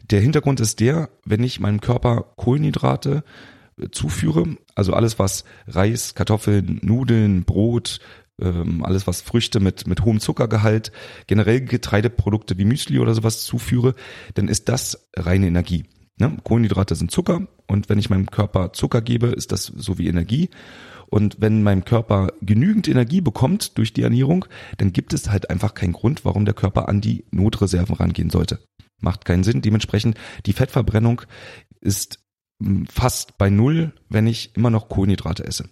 Der 0.09 0.19
Hintergrund 0.19 0.59
ist 0.59 0.79
der, 0.79 1.09
wenn 1.25 1.43
ich 1.43 1.59
meinem 1.59 1.79
Körper 1.79 2.33
Kohlenhydrate 2.35 3.23
äh, 3.79 3.89
zuführe, 3.91 4.57
also 4.75 4.93
alles 4.93 5.19
was 5.19 5.43
Reis, 5.67 6.15
Kartoffeln, 6.15 6.79
Nudeln, 6.81 7.43
Brot, 7.43 7.99
ähm, 8.43 8.83
alles 8.83 9.07
was 9.07 9.21
Früchte 9.21 9.59
mit, 9.59 9.87
mit 9.87 10.03
hohem 10.03 10.19
Zuckergehalt, 10.19 10.91
generell 11.27 11.61
Getreideprodukte 11.61 12.57
wie 12.57 12.65
Müsli 12.65 12.99
oder 12.99 13.13
sowas 13.13 13.43
zuführe, 13.43 13.95
dann 14.35 14.47
ist 14.47 14.69
das 14.69 15.09
reine 15.15 15.47
Energie. 15.47 15.85
Ne? 16.17 16.37
Kohlenhydrate 16.43 16.95
sind 16.95 17.11
Zucker 17.11 17.47
und 17.67 17.89
wenn 17.89 17.97
ich 17.97 18.09
meinem 18.09 18.27
Körper 18.27 18.73
Zucker 18.73 19.01
gebe, 19.01 19.27
ist 19.27 19.51
das 19.51 19.65
so 19.65 19.97
wie 19.97 20.07
Energie. 20.07 20.49
Und 21.07 21.37
wenn 21.39 21.61
mein 21.61 21.85
Körper 21.85 22.33
genügend 22.41 22.87
Energie 22.87 23.21
bekommt 23.21 23.77
durch 23.77 23.93
die 23.93 24.01
Ernährung, 24.01 24.45
dann 24.77 24.93
gibt 24.93 25.13
es 25.13 25.29
halt 25.29 25.49
einfach 25.49 25.75
keinen 25.75 25.93
Grund, 25.93 26.25
warum 26.25 26.45
der 26.45 26.55
Körper 26.55 26.89
an 26.89 27.01
die 27.01 27.25
Notreserven 27.31 27.95
rangehen 27.95 28.31
sollte. 28.31 28.59
Macht 28.99 29.25
keinen 29.25 29.43
Sinn. 29.43 29.61
Dementsprechend 29.61 30.17
die 30.45 30.53
Fettverbrennung 30.53 31.21
ist 31.81 32.19
hm, 32.63 32.87
fast 32.87 33.37
bei 33.37 33.49
Null, 33.49 33.91
wenn 34.09 34.25
ich 34.25 34.55
immer 34.55 34.69
noch 34.69 34.89
Kohlenhydrate 34.89 35.45
esse. 35.45 35.69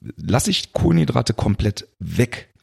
Lasse 0.00 0.50
ich 0.50 0.72
Kohlenhydrate 0.72 1.34
komplett 1.34 1.88
weg, 1.98 2.54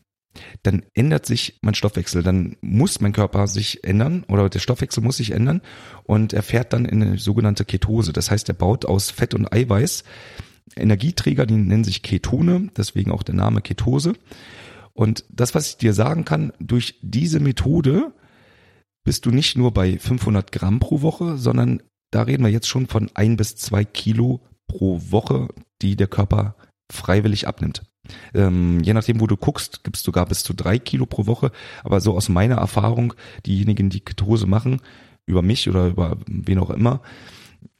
dann 0.63 0.83
ändert 0.93 1.25
sich 1.25 1.59
mein 1.61 1.75
Stoffwechsel, 1.75 2.23
dann 2.23 2.57
muss 2.61 3.01
mein 3.01 3.13
Körper 3.13 3.47
sich 3.47 3.83
ändern 3.83 4.23
oder 4.27 4.49
der 4.49 4.59
Stoffwechsel 4.59 5.03
muss 5.03 5.17
sich 5.17 5.31
ändern 5.31 5.61
und 6.03 6.33
er 6.33 6.43
fährt 6.43 6.73
dann 6.73 6.85
in 6.85 7.01
eine 7.01 7.17
sogenannte 7.17 7.65
Ketose. 7.65 8.13
Das 8.13 8.31
heißt, 8.31 8.49
er 8.49 8.55
baut 8.55 8.85
aus 8.85 9.11
Fett 9.11 9.33
und 9.33 9.51
Eiweiß 9.51 10.03
Energieträger, 10.75 11.45
die 11.45 11.55
nennen 11.55 11.83
sich 11.83 12.01
Ketone, 12.01 12.69
deswegen 12.75 13.11
auch 13.11 13.23
der 13.23 13.35
Name 13.35 13.61
Ketose. 13.61 14.13
Und 14.93 15.25
das, 15.29 15.53
was 15.53 15.69
ich 15.69 15.77
dir 15.77 15.93
sagen 15.93 16.25
kann, 16.25 16.53
durch 16.59 16.99
diese 17.01 17.39
Methode 17.39 18.13
bist 19.03 19.25
du 19.25 19.31
nicht 19.31 19.57
nur 19.57 19.73
bei 19.73 19.99
500 19.99 20.51
Gramm 20.51 20.79
pro 20.79 21.01
Woche, 21.01 21.37
sondern 21.37 21.83
da 22.11 22.23
reden 22.23 22.43
wir 22.43 22.51
jetzt 22.51 22.67
schon 22.67 22.87
von 22.87 23.11
ein 23.13 23.37
bis 23.37 23.55
zwei 23.55 23.85
Kilo 23.85 24.41
pro 24.67 24.99
Woche, 25.09 25.49
die 25.81 25.95
der 25.95 26.07
Körper 26.07 26.55
freiwillig 26.91 27.47
abnimmt. 27.47 27.83
Ähm, 28.33 28.81
je 28.83 28.93
nachdem, 28.93 29.19
wo 29.19 29.27
du 29.27 29.37
guckst, 29.37 29.83
gibt 29.83 29.97
es 29.97 30.03
sogar 30.03 30.25
bis 30.25 30.43
zu 30.43 30.53
drei 30.53 30.77
Kilo 30.79 31.05
pro 31.05 31.25
Woche. 31.25 31.51
Aber 31.83 32.01
so 32.01 32.15
aus 32.15 32.29
meiner 32.29 32.55
Erfahrung, 32.55 33.13
diejenigen, 33.45 33.89
die 33.89 34.01
Ketose 34.01 34.47
machen, 34.47 34.81
über 35.25 35.41
mich 35.41 35.67
oder 35.69 35.87
über 35.87 36.17
wen 36.27 36.59
auch 36.59 36.69
immer, 36.69 37.01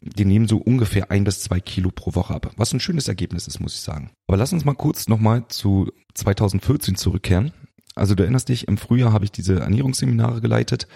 die 0.01 0.25
nehmen 0.25 0.47
so 0.47 0.57
ungefähr 0.57 1.11
ein 1.11 1.23
bis 1.23 1.41
zwei 1.41 1.59
Kilo 1.59 1.91
pro 1.91 2.15
Woche 2.15 2.33
ab. 2.33 2.51
Was 2.57 2.73
ein 2.73 2.79
schönes 2.79 3.07
Ergebnis 3.07 3.47
ist, 3.47 3.59
muss 3.59 3.75
ich 3.75 3.81
sagen. 3.81 4.11
Aber 4.27 4.37
lass 4.37 4.53
uns 4.53 4.65
mal 4.65 4.75
kurz 4.75 5.07
nochmal 5.07 5.47
zu 5.47 5.91
2014 6.13 6.95
zurückkehren. 6.95 7.51
Also 7.95 8.13
du 8.13 8.23
erinnerst 8.23 8.49
dich, 8.49 8.67
im 8.67 8.77
Frühjahr 8.77 9.13
habe 9.13 9.25
ich 9.25 9.31
diese 9.31 9.59
Ernährungsseminare 9.59 10.41
geleitet. 10.41 10.87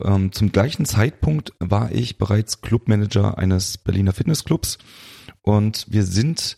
Ähm, 0.00 0.32
zum 0.32 0.52
gleichen 0.52 0.84
Zeitpunkt 0.84 1.52
war 1.58 1.90
ich 1.92 2.18
bereits 2.18 2.60
Clubmanager 2.60 3.38
eines 3.38 3.78
Berliner 3.78 4.12
Fitnessclubs 4.12 4.78
und 5.42 5.86
wir 5.88 6.04
sind 6.04 6.56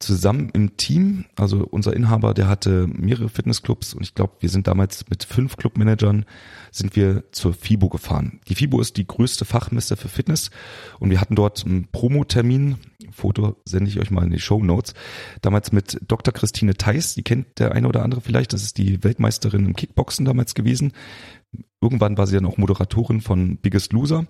zusammen 0.00 0.50
im 0.54 0.76
Team. 0.76 1.26
Also 1.36 1.66
unser 1.70 1.94
Inhaber, 1.94 2.34
der 2.34 2.48
hatte 2.48 2.88
mehrere 2.88 3.28
Fitnessclubs 3.28 3.94
und 3.94 4.02
ich 4.02 4.14
glaube, 4.14 4.32
wir 4.40 4.48
sind 4.48 4.66
damals 4.66 5.08
mit 5.08 5.24
fünf 5.24 5.56
Clubmanagern 5.56 6.24
sind 6.72 6.96
wir 6.96 7.24
zur 7.32 7.52
FIBO 7.52 7.88
gefahren. 7.88 8.40
Die 8.48 8.54
FIBO 8.54 8.80
ist 8.80 8.96
die 8.96 9.06
größte 9.06 9.44
Fachmesse 9.44 9.96
für 9.96 10.08
Fitness 10.08 10.50
und 10.98 11.10
wir 11.10 11.20
hatten 11.20 11.34
dort 11.34 11.64
einen 11.64 11.88
Promotermin. 11.92 12.76
Foto 13.12 13.56
sende 13.64 13.90
ich 13.90 14.00
euch 14.00 14.10
mal 14.10 14.24
in 14.24 14.30
die 14.30 14.38
Show 14.38 14.62
Notes. 14.62 14.94
Damals 15.42 15.72
mit 15.72 15.98
Dr. 16.08 16.32
Christine 16.32 16.74
Theis, 16.74 17.14
die 17.14 17.22
kennt 17.22 17.58
der 17.58 17.72
eine 17.72 17.88
oder 17.88 18.02
andere 18.02 18.20
vielleicht. 18.20 18.52
Das 18.52 18.62
ist 18.62 18.78
die 18.78 19.04
Weltmeisterin 19.04 19.66
im 19.66 19.76
Kickboxen 19.76 20.24
damals 20.24 20.54
gewesen. 20.54 20.92
Irgendwann 21.80 22.16
war 22.16 22.26
sie 22.26 22.36
dann 22.36 22.46
auch 22.46 22.56
Moderatorin 22.56 23.20
von 23.20 23.58
Biggest 23.58 23.92
Loser. 23.92 24.26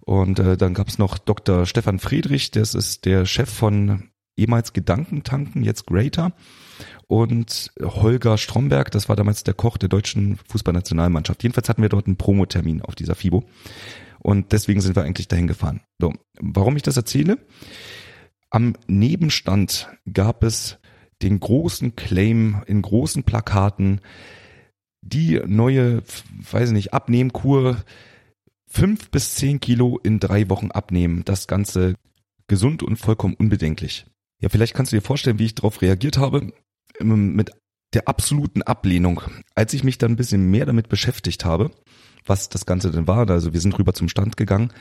Und 0.00 0.38
äh, 0.38 0.56
dann 0.56 0.74
gab 0.74 0.88
es 0.88 0.98
noch 0.98 1.18
Dr. 1.18 1.66
Stefan 1.66 1.98
Friedrich, 1.98 2.50
das 2.50 2.74
ist 2.74 3.04
der 3.04 3.26
Chef 3.26 3.50
von 3.50 4.04
ehemals 4.38 4.72
Gedankentanken, 4.72 5.62
jetzt 5.62 5.86
Greater. 5.86 6.32
Und 7.06 7.72
Holger 7.80 8.38
Stromberg, 8.38 8.90
das 8.90 9.08
war 9.08 9.16
damals 9.16 9.42
der 9.44 9.54
Koch 9.54 9.76
der 9.76 9.88
deutschen 9.88 10.38
Fußballnationalmannschaft. 10.48 11.42
Jedenfalls 11.42 11.68
hatten 11.68 11.82
wir 11.82 11.88
dort 11.88 12.06
einen 12.06 12.16
Promotermin 12.16 12.82
auf 12.82 12.94
dieser 12.94 13.14
FIBO. 13.14 13.44
Und 14.20 14.52
deswegen 14.52 14.80
sind 14.80 14.96
wir 14.96 15.04
eigentlich 15.04 15.28
dahin 15.28 15.46
gefahren. 15.46 15.80
So, 15.98 16.12
warum 16.40 16.76
ich 16.76 16.82
das 16.82 16.96
erzähle? 16.96 17.38
Am 18.50 18.74
Nebenstand 18.86 19.88
gab 20.12 20.42
es 20.42 20.78
den 21.22 21.40
großen 21.40 21.96
Claim 21.96 22.62
in 22.66 22.82
großen 22.82 23.24
Plakaten, 23.24 24.00
die 25.02 25.40
neue, 25.46 26.02
weiß 26.50 26.68
ich 26.70 26.74
nicht, 26.74 26.94
Abnehmkur, 26.94 27.82
fünf 28.66 29.10
bis 29.10 29.34
zehn 29.34 29.60
Kilo 29.60 29.98
in 30.02 30.20
drei 30.20 30.48
Wochen 30.48 30.70
abnehmen. 30.70 31.24
Das 31.24 31.46
Ganze 31.46 31.94
gesund 32.46 32.82
und 32.82 32.96
vollkommen 32.96 33.34
unbedenklich. 33.34 34.06
Ja, 34.40 34.48
vielleicht 34.48 34.74
kannst 34.74 34.92
du 34.92 34.96
dir 34.96 35.02
vorstellen, 35.02 35.38
wie 35.38 35.46
ich 35.46 35.54
darauf 35.54 35.82
reagiert 35.82 36.18
habe. 36.18 36.52
Mit 37.00 37.50
der 37.94 38.08
absoluten 38.08 38.62
Ablehnung. 38.62 39.22
Als 39.54 39.72
ich 39.72 39.84
mich 39.84 39.98
dann 39.98 40.12
ein 40.12 40.16
bisschen 40.16 40.50
mehr 40.50 40.66
damit 40.66 40.88
beschäftigt 40.88 41.44
habe, 41.44 41.70
was 42.26 42.50
das 42.50 42.66
Ganze 42.66 42.90
denn 42.90 43.06
war, 43.06 43.28
also 43.30 43.54
wir 43.54 43.60
sind 43.60 43.78
rüber 43.78 43.94
zum 43.94 44.08
Stand 44.08 44.36
gegangen. 44.36 44.72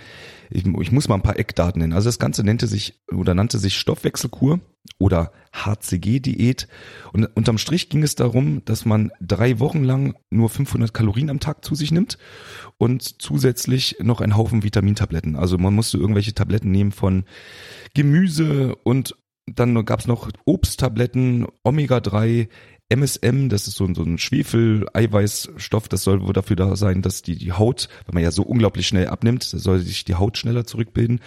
Ich, 0.49 0.65
ich 0.65 0.91
muss 0.91 1.07
mal 1.07 1.15
ein 1.15 1.21
paar 1.21 1.39
Eckdaten 1.39 1.79
nennen. 1.79 1.93
Also 1.93 2.09
das 2.09 2.19
Ganze 2.19 2.43
nannte 2.43 2.67
sich 2.67 3.01
oder 3.11 3.33
nannte 3.33 3.57
sich 3.57 3.77
Stoffwechselkur 3.77 4.59
oder 4.99 5.31
HCG-Diät. 5.53 6.67
Und 7.13 7.25
unterm 7.35 7.57
Strich 7.57 7.89
ging 7.89 8.03
es 8.03 8.15
darum, 8.15 8.63
dass 8.65 8.85
man 8.85 9.11
drei 9.21 9.59
Wochen 9.59 9.83
lang 9.83 10.15
nur 10.29 10.49
500 10.49 10.93
Kalorien 10.93 11.29
am 11.29 11.39
Tag 11.39 11.63
zu 11.63 11.75
sich 11.75 11.91
nimmt 11.91 12.17
und 12.77 13.21
zusätzlich 13.21 13.97
noch 14.01 14.19
einen 14.19 14.35
Haufen 14.35 14.63
Vitamintabletten. 14.63 15.37
Also 15.37 15.57
man 15.57 15.73
musste 15.73 15.97
irgendwelche 15.97 16.33
Tabletten 16.33 16.71
nehmen 16.71 16.91
von 16.91 17.23
Gemüse 17.93 18.75
und 18.83 19.15
dann 19.47 19.85
gab 19.85 20.01
es 20.01 20.07
noch 20.07 20.29
Obsttabletten, 20.45 21.47
Omega-3, 21.63 22.47
MSM, 22.89 23.49
das 23.49 23.67
ist 23.67 23.75
so 23.75 23.83
ein, 23.83 23.95
so 23.95 24.03
ein 24.03 24.17
Schwefel-Eiweißstoff, 24.17 25.89
das 25.89 26.03
soll 26.03 26.21
wohl 26.21 26.31
dafür 26.31 26.55
da 26.55 26.77
sein, 26.77 27.01
dass 27.01 27.21
die, 27.21 27.35
die 27.35 27.51
Haut, 27.51 27.89
wenn 28.05 28.13
man 28.13 28.23
ja 28.23 28.31
so 28.31 28.43
unglaublich 28.43 28.87
schnell 28.87 29.07
abnimmt, 29.07 29.43
soll 29.43 29.79
sich 29.79 30.05
die 30.05 30.15
Haut 30.15 30.37
schneller 30.37 30.65
zurückbilden. 30.65 31.19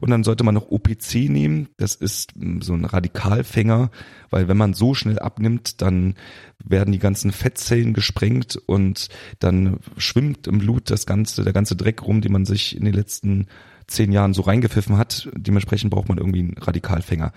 Und 0.00 0.10
dann 0.10 0.24
sollte 0.24 0.44
man 0.44 0.54
noch 0.54 0.70
OPC 0.70 1.30
nehmen, 1.30 1.68
das 1.78 1.94
ist 1.94 2.34
hm, 2.34 2.60
so 2.60 2.74
ein 2.74 2.84
Radikalfänger, 2.84 3.90
weil 4.28 4.48
wenn 4.48 4.58
man 4.58 4.74
so 4.74 4.92
schnell 4.92 5.18
abnimmt, 5.18 5.80
dann 5.80 6.16
werden 6.62 6.92
die 6.92 6.98
ganzen 6.98 7.32
Fettzellen 7.32 7.94
gesprengt 7.94 8.56
und 8.66 9.08
dann 9.38 9.78
schwimmt 9.96 10.46
im 10.46 10.58
Blut 10.58 10.90
das 10.90 11.06
ganze, 11.06 11.44
der 11.44 11.54
ganze 11.54 11.76
Dreck 11.76 12.02
rum, 12.02 12.20
den 12.20 12.32
man 12.32 12.44
sich 12.44 12.76
in 12.76 12.84
den 12.84 12.94
letzten 12.94 13.46
zehn 13.86 14.12
Jahren 14.12 14.34
so 14.34 14.42
reingepfiffen 14.42 14.96
hat. 14.96 15.28
Dementsprechend 15.34 15.90
braucht 15.90 16.08
man 16.08 16.18
irgendwie 16.18 16.40
einen 16.40 16.58
Radikalfänger. 16.58 17.32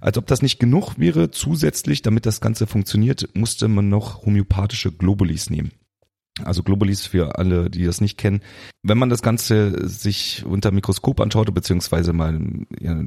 Als 0.00 0.18
ob 0.18 0.26
das 0.26 0.42
nicht 0.42 0.58
genug 0.58 0.98
wäre, 0.98 1.30
zusätzlich, 1.30 2.02
damit 2.02 2.26
das 2.26 2.40
Ganze 2.40 2.66
funktioniert, 2.66 3.28
musste 3.34 3.68
man 3.68 3.88
noch 3.88 4.24
homöopathische 4.24 4.92
Globulis 4.92 5.50
nehmen. 5.50 5.72
Also 6.42 6.62
Globulis 6.62 7.04
für 7.06 7.38
alle, 7.38 7.68
die 7.68 7.84
das 7.84 8.00
nicht 8.00 8.16
kennen. 8.16 8.40
Wenn 8.82 8.96
man 8.96 9.10
das 9.10 9.20
Ganze 9.20 9.86
sich 9.86 10.44
unter 10.46 10.70
Mikroskop 10.70 11.20
anschaut, 11.20 11.52
beziehungsweise 11.52 12.14
mal 12.14 12.40
ja, 12.80 13.04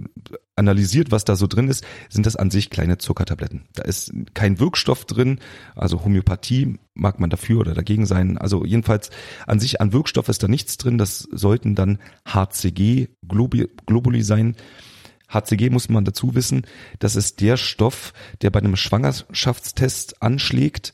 analysiert, 0.56 1.10
was 1.12 1.26
da 1.26 1.36
so 1.36 1.48
drin 1.48 1.68
ist, 1.68 1.84
sind 2.10 2.28
das 2.28 2.36
an 2.36 2.52
sich 2.52 2.70
kleine 2.70 3.00
Zuckertabletten. 3.00 3.64
Da 3.74 3.84
ist 3.84 4.14
kein 4.36 4.60
Wirkstoff 4.60 5.06
drin, 5.06 5.40
also 5.76 6.06
Homöopathie 6.06 6.78
mag 6.94 7.20
man 7.20 7.32
dafür 7.32 7.62
oder 7.62 7.74
dagegen 7.74 8.06
sein. 8.06 8.38
Also 8.38 8.64
jedenfalls 8.64 9.10
an 9.48 9.60
sich 9.60 9.82
an 9.82 9.92
Wirkstoff 9.92 10.30
ist 10.30 10.44
da 10.44 10.48
nichts 10.48 10.78
drin. 10.78 11.00
Das 11.00 11.28
sollten 11.32 11.74
dann 11.74 11.98
HCG 12.28 13.08
Globuli 13.28 14.22
sein. 14.22 14.56
HCG 15.30 15.70
muss 15.70 15.90
man 15.90 16.06
dazu 16.06 16.36
wissen, 16.36 16.66
das 17.00 17.16
ist 17.16 17.42
der 17.42 17.58
Stoff, 17.58 18.14
der 18.42 18.50
bei 18.52 18.60
einem 18.60 18.76
Schwangerschaftstest 18.76 20.22
anschlägt. 20.22 20.94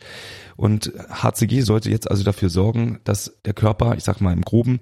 Und 0.56 0.94
HCG 1.10 1.62
sollte 1.62 1.90
jetzt 1.90 2.10
also 2.10 2.24
dafür 2.24 2.50
sorgen, 2.50 3.00
dass 3.04 3.40
der 3.46 3.54
Körper, 3.54 3.96
ich 3.98 4.04
sag 4.04 4.22
mal 4.22 4.34
im 4.34 4.44
Groben, 4.44 4.80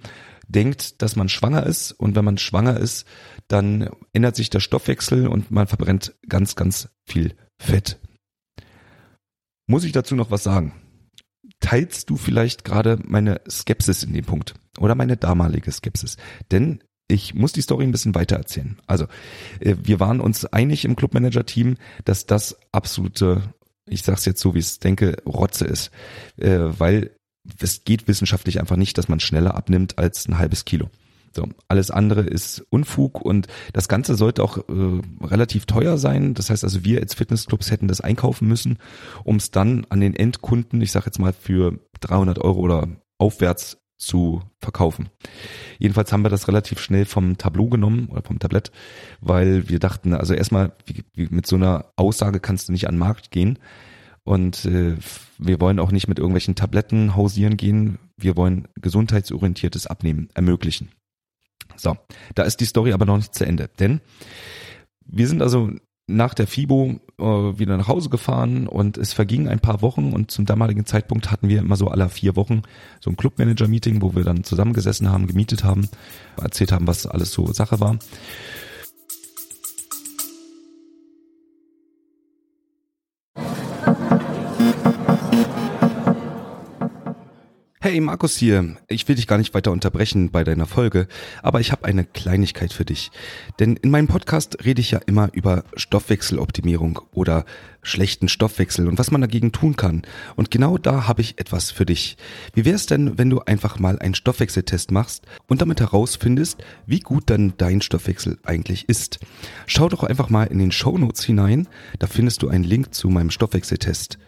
denkt, 0.47 1.01
dass 1.01 1.15
man 1.15 1.29
schwanger 1.29 1.65
ist. 1.65 1.91
Und 1.91 2.15
wenn 2.15 2.25
man 2.25 2.37
schwanger 2.37 2.77
ist, 2.77 3.05
dann 3.47 3.89
ändert 4.13 4.35
sich 4.35 4.49
der 4.49 4.59
Stoffwechsel 4.59 5.27
und 5.27 5.51
man 5.51 5.67
verbrennt 5.67 6.15
ganz, 6.27 6.55
ganz 6.55 6.89
viel 7.05 7.35
Fett. 7.59 7.99
Muss 9.67 9.83
ich 9.83 9.91
dazu 9.91 10.15
noch 10.15 10.31
was 10.31 10.43
sagen? 10.43 10.73
Teilst 11.59 12.09
du 12.09 12.15
vielleicht 12.15 12.63
gerade 12.63 12.97
meine 13.03 13.41
Skepsis 13.49 14.03
in 14.03 14.13
dem 14.13 14.25
Punkt 14.25 14.55
oder 14.79 14.95
meine 14.95 15.17
damalige 15.17 15.71
Skepsis? 15.71 16.17
Denn 16.51 16.81
ich 17.09 17.33
muss 17.33 17.51
die 17.51 17.61
Story 17.61 17.83
ein 17.83 17.91
bisschen 17.91 18.15
weiter 18.15 18.37
erzählen. 18.37 18.77
Also, 18.87 19.05
äh, 19.59 19.75
wir 19.81 19.99
waren 19.99 20.21
uns 20.21 20.45
einig 20.45 20.85
im 20.85 20.95
Clubmanager-Team, 20.95 21.75
dass 22.05 22.25
das 22.25 22.57
absolute, 22.71 23.41
ich 23.87 24.03
sag's 24.03 24.25
jetzt 24.25 24.39
so, 24.39 24.53
wie 24.53 24.59
ich 24.59 24.65
es 24.65 24.79
denke, 24.79 25.17
Rotze 25.25 25.65
ist. 25.65 25.91
Äh, 26.37 26.59
weil 26.59 27.11
es 27.59 27.83
geht 27.83 28.07
wissenschaftlich 28.07 28.59
einfach 28.59 28.75
nicht, 28.75 28.97
dass 28.97 29.09
man 29.09 29.19
schneller 29.19 29.55
abnimmt 29.55 29.97
als 29.97 30.27
ein 30.27 30.37
halbes 30.37 30.65
Kilo. 30.65 30.89
So, 31.35 31.47
alles 31.67 31.91
andere 31.91 32.21
ist 32.21 32.65
Unfug 32.69 33.21
und 33.21 33.47
das 33.73 33.87
Ganze 33.87 34.15
sollte 34.15 34.43
auch 34.43 34.57
äh, 34.57 35.01
relativ 35.21 35.65
teuer 35.65 35.97
sein. 35.97 36.33
Das 36.33 36.49
heißt 36.49 36.63
also, 36.63 36.83
wir 36.83 37.01
als 37.01 37.13
Fitnessclubs 37.15 37.71
hätten 37.71 37.87
das 37.87 38.01
einkaufen 38.01 38.47
müssen, 38.47 38.77
um 39.23 39.35
es 39.37 39.51
dann 39.51 39.85
an 39.89 39.99
den 39.99 40.15
Endkunden, 40.15 40.81
ich 40.81 40.91
sage 40.91 41.07
jetzt 41.07 41.19
mal 41.19 41.33
für 41.33 41.79
300 42.01 42.39
Euro 42.39 42.59
oder 42.59 42.87
aufwärts 43.19 43.78
zu 43.99 44.41
verkaufen. 44.59 45.09
Jedenfalls 45.77 46.11
haben 46.11 46.23
wir 46.23 46.29
das 46.29 46.47
relativ 46.47 46.79
schnell 46.79 47.05
vom 47.05 47.37
Tableau 47.37 47.67
genommen 47.67 48.07
oder 48.09 48.23
vom 48.23 48.39
Tablett, 48.39 48.71
weil 49.19 49.69
wir 49.69 49.79
dachten, 49.79 50.13
also 50.13 50.33
erstmal 50.33 50.71
wie, 50.85 51.03
wie 51.13 51.27
mit 51.29 51.45
so 51.45 51.57
einer 51.57 51.85
Aussage 51.97 52.39
kannst 52.39 52.69
du 52.69 52.71
nicht 52.71 52.87
an 52.87 52.95
den 52.95 52.99
Markt 52.99 53.29
gehen 53.29 53.59
und 54.23 54.65
äh, 54.65 54.95
wir 55.37 55.59
wollen 55.59 55.79
auch 55.79 55.91
nicht 55.91 56.07
mit 56.07 56.17
irgendwelchen 56.17 56.55
Tabletten 56.55 57.15
hausieren 57.15 57.57
gehen. 57.57 57.99
Wir 58.15 58.37
wollen 58.37 58.67
gesundheitsorientiertes 58.75 59.87
Abnehmen 59.87 60.29
ermöglichen. 60.33 60.89
So, 61.75 61.97
da 62.35 62.43
ist 62.43 62.57
die 62.61 62.65
Story 62.65 62.93
aber 62.93 63.05
noch 63.05 63.17
nicht 63.17 63.35
zu 63.35 63.45
Ende, 63.45 63.69
denn 63.79 64.01
wir 65.05 65.27
sind 65.27 65.41
also 65.41 65.71
nach 66.09 66.33
der 66.33 66.47
FIBO 66.47 66.99
äh, 67.19 67.23
wieder 67.23 67.77
nach 67.77 67.87
Hause 67.87 68.09
gefahren 68.09 68.67
und 68.67 68.97
es 68.97 69.13
vergingen 69.13 69.47
ein 69.47 69.59
paar 69.59 69.81
Wochen 69.81 70.11
und 70.11 70.31
zum 70.31 70.45
damaligen 70.45 70.85
Zeitpunkt 70.85 71.31
hatten 71.31 71.47
wir 71.47 71.59
immer 71.59 71.75
so 71.75 71.87
alle 71.87 72.09
vier 72.09 72.35
Wochen 72.35 72.63
so 72.99 73.09
ein 73.09 73.17
Clubmanager-Meeting, 73.17 74.01
wo 74.01 74.15
wir 74.15 74.23
dann 74.23 74.43
zusammengesessen 74.43 75.11
haben, 75.11 75.27
gemietet 75.27 75.63
haben, 75.63 75.87
erzählt 76.41 76.71
haben, 76.71 76.87
was 76.87 77.05
alles 77.05 77.31
so 77.31 77.51
Sache 77.53 77.79
war. 77.79 77.97
Hey 87.81 88.01
Markus 88.01 88.35
hier, 88.35 88.75
ich 88.89 89.07
will 89.07 89.15
dich 89.15 89.25
gar 89.25 89.37
nicht 89.37 89.53
weiter 89.53 89.71
unterbrechen 89.71 90.31
bei 90.31 90.43
deiner 90.43 90.65
Folge, 90.65 91.07
aber 91.41 91.61
ich 91.61 91.71
habe 91.71 91.85
eine 91.85 92.03
Kleinigkeit 92.03 92.73
für 92.73 92.83
dich. 92.83 93.09
Denn 93.57 93.77
in 93.77 93.89
meinem 93.89 94.09
Podcast 94.09 94.65
rede 94.65 94.81
ich 94.81 94.91
ja 94.91 94.99
immer 95.05 95.29
über 95.31 95.63
Stoffwechseloptimierung 95.77 96.99
oder 97.13 97.45
schlechten 97.81 98.27
Stoffwechsel 98.27 98.85
und 98.85 98.99
was 98.99 99.11
man 99.11 99.21
dagegen 99.21 99.53
tun 99.53 99.77
kann. 99.77 100.01
Und 100.35 100.51
genau 100.51 100.77
da 100.77 101.07
habe 101.07 101.21
ich 101.21 101.39
etwas 101.39 101.71
für 101.71 101.85
dich. 101.85 102.17
Wie 102.53 102.65
wäre 102.65 102.75
es 102.75 102.85
denn, 102.85 103.17
wenn 103.17 103.29
du 103.29 103.39
einfach 103.39 103.79
mal 103.79 103.97
einen 103.97 104.13
Stoffwechseltest 104.13 104.91
machst 104.91 105.25
und 105.47 105.61
damit 105.61 105.79
herausfindest, 105.79 106.61
wie 106.85 106.99
gut 106.99 107.29
dann 107.29 107.53
dein 107.55 107.79
Stoffwechsel 107.79 108.39
eigentlich 108.43 108.89
ist? 108.89 109.19
Schau 109.67 109.87
doch 109.87 110.03
einfach 110.03 110.29
mal 110.29 110.47
in 110.47 110.59
den 110.59 110.73
Show 110.73 110.97
Notes 110.97 111.23
hinein, 111.23 111.69
da 111.97 112.07
findest 112.07 112.41
du 112.41 112.49
einen 112.49 112.65
Link 112.65 112.93
zu 112.93 113.07
meinem 113.07 113.31
Stoffwechseltest. 113.31 114.19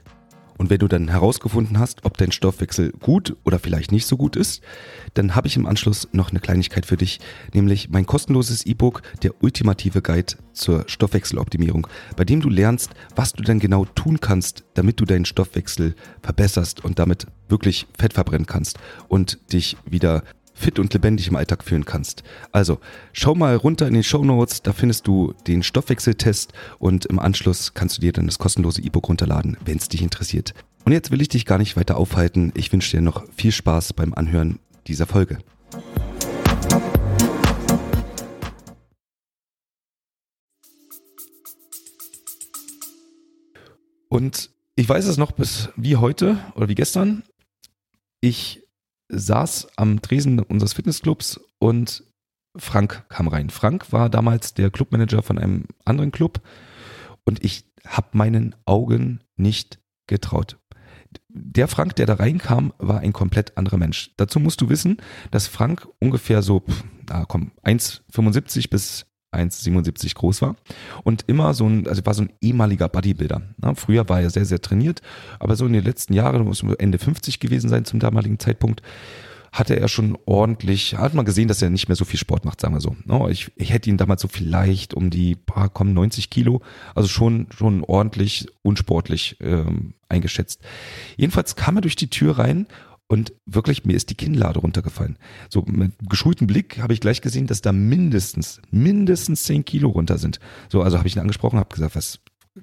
Und 0.61 0.69
wenn 0.69 0.77
du 0.77 0.87
dann 0.87 1.07
herausgefunden 1.07 1.79
hast, 1.79 2.05
ob 2.05 2.17
dein 2.17 2.31
Stoffwechsel 2.31 2.91
gut 2.91 3.35
oder 3.45 3.57
vielleicht 3.57 3.91
nicht 3.91 4.05
so 4.05 4.15
gut 4.15 4.35
ist, 4.35 4.61
dann 5.15 5.33
habe 5.33 5.47
ich 5.47 5.57
im 5.57 5.65
Anschluss 5.65 6.07
noch 6.11 6.29
eine 6.29 6.39
Kleinigkeit 6.39 6.85
für 6.85 6.97
dich, 6.97 7.19
nämlich 7.51 7.89
mein 7.89 8.05
kostenloses 8.05 8.63
E-Book, 8.67 9.01
der 9.23 9.33
ultimative 9.41 10.03
Guide 10.03 10.35
zur 10.53 10.83
Stoffwechseloptimierung, 10.85 11.87
bei 12.15 12.25
dem 12.25 12.41
du 12.41 12.49
lernst, 12.49 12.91
was 13.15 13.33
du 13.33 13.41
denn 13.41 13.57
genau 13.57 13.85
tun 13.85 14.19
kannst, 14.19 14.63
damit 14.75 14.99
du 14.99 15.05
deinen 15.05 15.25
Stoffwechsel 15.25 15.95
verbesserst 16.21 16.85
und 16.85 16.99
damit 16.99 17.25
wirklich 17.49 17.87
Fett 17.97 18.13
verbrennen 18.13 18.45
kannst 18.45 18.77
und 19.07 19.39
dich 19.53 19.77
wieder 19.89 20.21
fit 20.61 20.79
und 20.79 20.93
lebendig 20.93 21.27
im 21.27 21.35
Alltag 21.35 21.63
führen 21.63 21.85
kannst. 21.85 22.23
Also 22.51 22.79
schau 23.11 23.35
mal 23.35 23.55
runter 23.55 23.87
in 23.87 23.93
den 23.93 24.03
Show 24.03 24.23
Notes, 24.23 24.61
da 24.61 24.71
findest 24.71 25.07
du 25.07 25.33
den 25.47 25.63
Stoffwechseltest 25.63 26.53
und 26.79 27.05
im 27.07 27.19
Anschluss 27.19 27.73
kannst 27.73 27.97
du 27.97 28.01
dir 28.01 28.13
dann 28.13 28.27
das 28.27 28.39
kostenlose 28.39 28.81
E-Book 28.81 29.09
runterladen, 29.09 29.57
wenn 29.65 29.77
es 29.77 29.89
dich 29.89 30.01
interessiert. 30.01 30.53
Und 30.85 30.93
jetzt 30.93 31.11
will 31.11 31.21
ich 31.21 31.29
dich 31.29 31.45
gar 31.45 31.57
nicht 31.57 31.75
weiter 31.75 31.97
aufhalten. 31.97 32.51
Ich 32.55 32.71
wünsche 32.71 32.95
dir 32.95 33.01
noch 33.01 33.23
viel 33.35 33.51
Spaß 33.51 33.93
beim 33.93 34.13
Anhören 34.13 34.59
dieser 34.87 35.05
Folge. 35.05 35.39
Und 44.09 44.51
ich 44.75 44.89
weiß 44.89 45.05
es 45.05 45.17
noch 45.17 45.31
bis 45.31 45.69
wie 45.75 45.95
heute 45.95 46.37
oder 46.55 46.67
wie 46.67 46.75
gestern. 46.75 47.23
Ich 48.19 48.60
saß 49.11 49.67
am 49.75 50.01
Tresen 50.01 50.39
unseres 50.39 50.73
Fitnessclubs 50.73 51.39
und 51.59 52.03
Frank 52.57 53.05
kam 53.09 53.27
rein. 53.27 53.49
Frank 53.49 53.91
war 53.91 54.09
damals 54.09 54.53
der 54.53 54.71
Clubmanager 54.71 55.21
von 55.21 55.37
einem 55.37 55.65
anderen 55.85 56.11
Club 56.11 56.41
und 57.23 57.43
ich 57.43 57.65
habe 57.85 58.09
meinen 58.13 58.55
Augen 58.65 59.21
nicht 59.35 59.79
getraut. 60.07 60.57
Der 61.27 61.67
Frank, 61.67 61.95
der 61.95 62.05
da 62.05 62.15
reinkam, 62.15 62.73
war 62.77 62.99
ein 62.99 63.13
komplett 63.13 63.57
anderer 63.57 63.77
Mensch. 63.77 64.11
Dazu 64.17 64.39
musst 64.39 64.61
du 64.61 64.69
wissen, 64.69 64.97
dass 65.29 65.47
Frank 65.47 65.87
ungefähr 65.99 66.41
so, 66.41 66.63
na 67.07 67.25
komm, 67.25 67.51
1,75 67.63 68.69
bis 68.69 69.05
1,77 69.31 70.15
groß 70.15 70.41
war 70.41 70.55
und 71.03 71.23
immer 71.27 71.53
so 71.53 71.67
ein, 71.67 71.87
also 71.87 72.05
war 72.05 72.13
so 72.13 72.23
ein 72.23 72.33
ehemaliger 72.41 72.89
Bodybuilder. 72.89 73.41
Na, 73.57 73.75
früher 73.75 74.07
war 74.09 74.21
er 74.21 74.29
sehr, 74.29 74.45
sehr 74.45 74.61
trainiert, 74.61 75.01
aber 75.39 75.55
so 75.55 75.65
in 75.65 75.73
den 75.73 75.83
letzten 75.83 76.13
Jahren, 76.13 76.43
muss 76.43 76.63
Ende 76.79 76.97
50 76.97 77.39
gewesen 77.39 77.69
sein 77.69 77.85
zum 77.85 77.99
damaligen 77.99 78.39
Zeitpunkt, 78.39 78.81
hatte 79.51 79.77
er 79.77 79.89
schon 79.89 80.17
ordentlich, 80.25 80.95
hat 80.97 81.13
man 81.13 81.25
gesehen, 81.25 81.49
dass 81.49 81.61
er 81.61 81.69
nicht 81.69 81.89
mehr 81.89 81.97
so 81.97 82.05
viel 82.05 82.19
Sport 82.19 82.45
macht, 82.45 82.61
sagen 82.61 82.73
wir 82.73 82.79
so. 82.79 82.95
Ich, 83.27 83.51
ich 83.57 83.73
hätte 83.73 83.89
ihn 83.89 83.97
damals 83.97 84.21
so 84.21 84.29
vielleicht 84.29 84.93
um 84.93 85.09
die, 85.09 85.35
paar, 85.35 85.67
komm, 85.67 85.93
90 85.93 86.29
Kilo, 86.29 86.61
also 86.95 87.09
schon, 87.09 87.47
schon 87.55 87.83
ordentlich 87.83 88.47
unsportlich 88.61 89.37
ähm, 89.41 89.93
eingeschätzt. 90.07 90.61
Jedenfalls 91.17 91.57
kam 91.57 91.75
er 91.77 91.81
durch 91.81 91.97
die 91.97 92.09
Tür 92.09 92.37
rein 92.39 92.65
und 93.11 93.33
wirklich, 93.45 93.83
mir 93.83 93.97
ist 93.97 94.09
die 94.09 94.15
Kinnlade 94.15 94.59
runtergefallen. 94.59 95.17
So 95.49 95.65
mit 95.67 95.91
geschultem 96.07 96.47
Blick 96.47 96.81
habe 96.81 96.93
ich 96.93 97.01
gleich 97.01 97.19
gesehen, 97.19 97.45
dass 97.45 97.59
da 97.59 97.73
mindestens, 97.73 98.61
mindestens 98.71 99.43
10 99.43 99.65
Kilo 99.65 99.89
runter 99.89 100.17
sind. 100.17 100.39
So, 100.69 100.81
also 100.81 100.97
habe 100.97 101.09
ich 101.09 101.17
ihn 101.17 101.21
angesprochen, 101.21 101.59
habe 101.59 101.75
gesagt, 101.75 101.97
was 101.97 102.19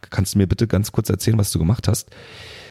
kannst 0.09 0.35
du 0.35 0.39
mir 0.39 0.47
bitte 0.47 0.67
ganz 0.67 0.91
kurz 0.91 1.11
erzählen, 1.11 1.37
was 1.37 1.53
du 1.53 1.59
gemacht 1.59 1.87
hast? 1.87 2.09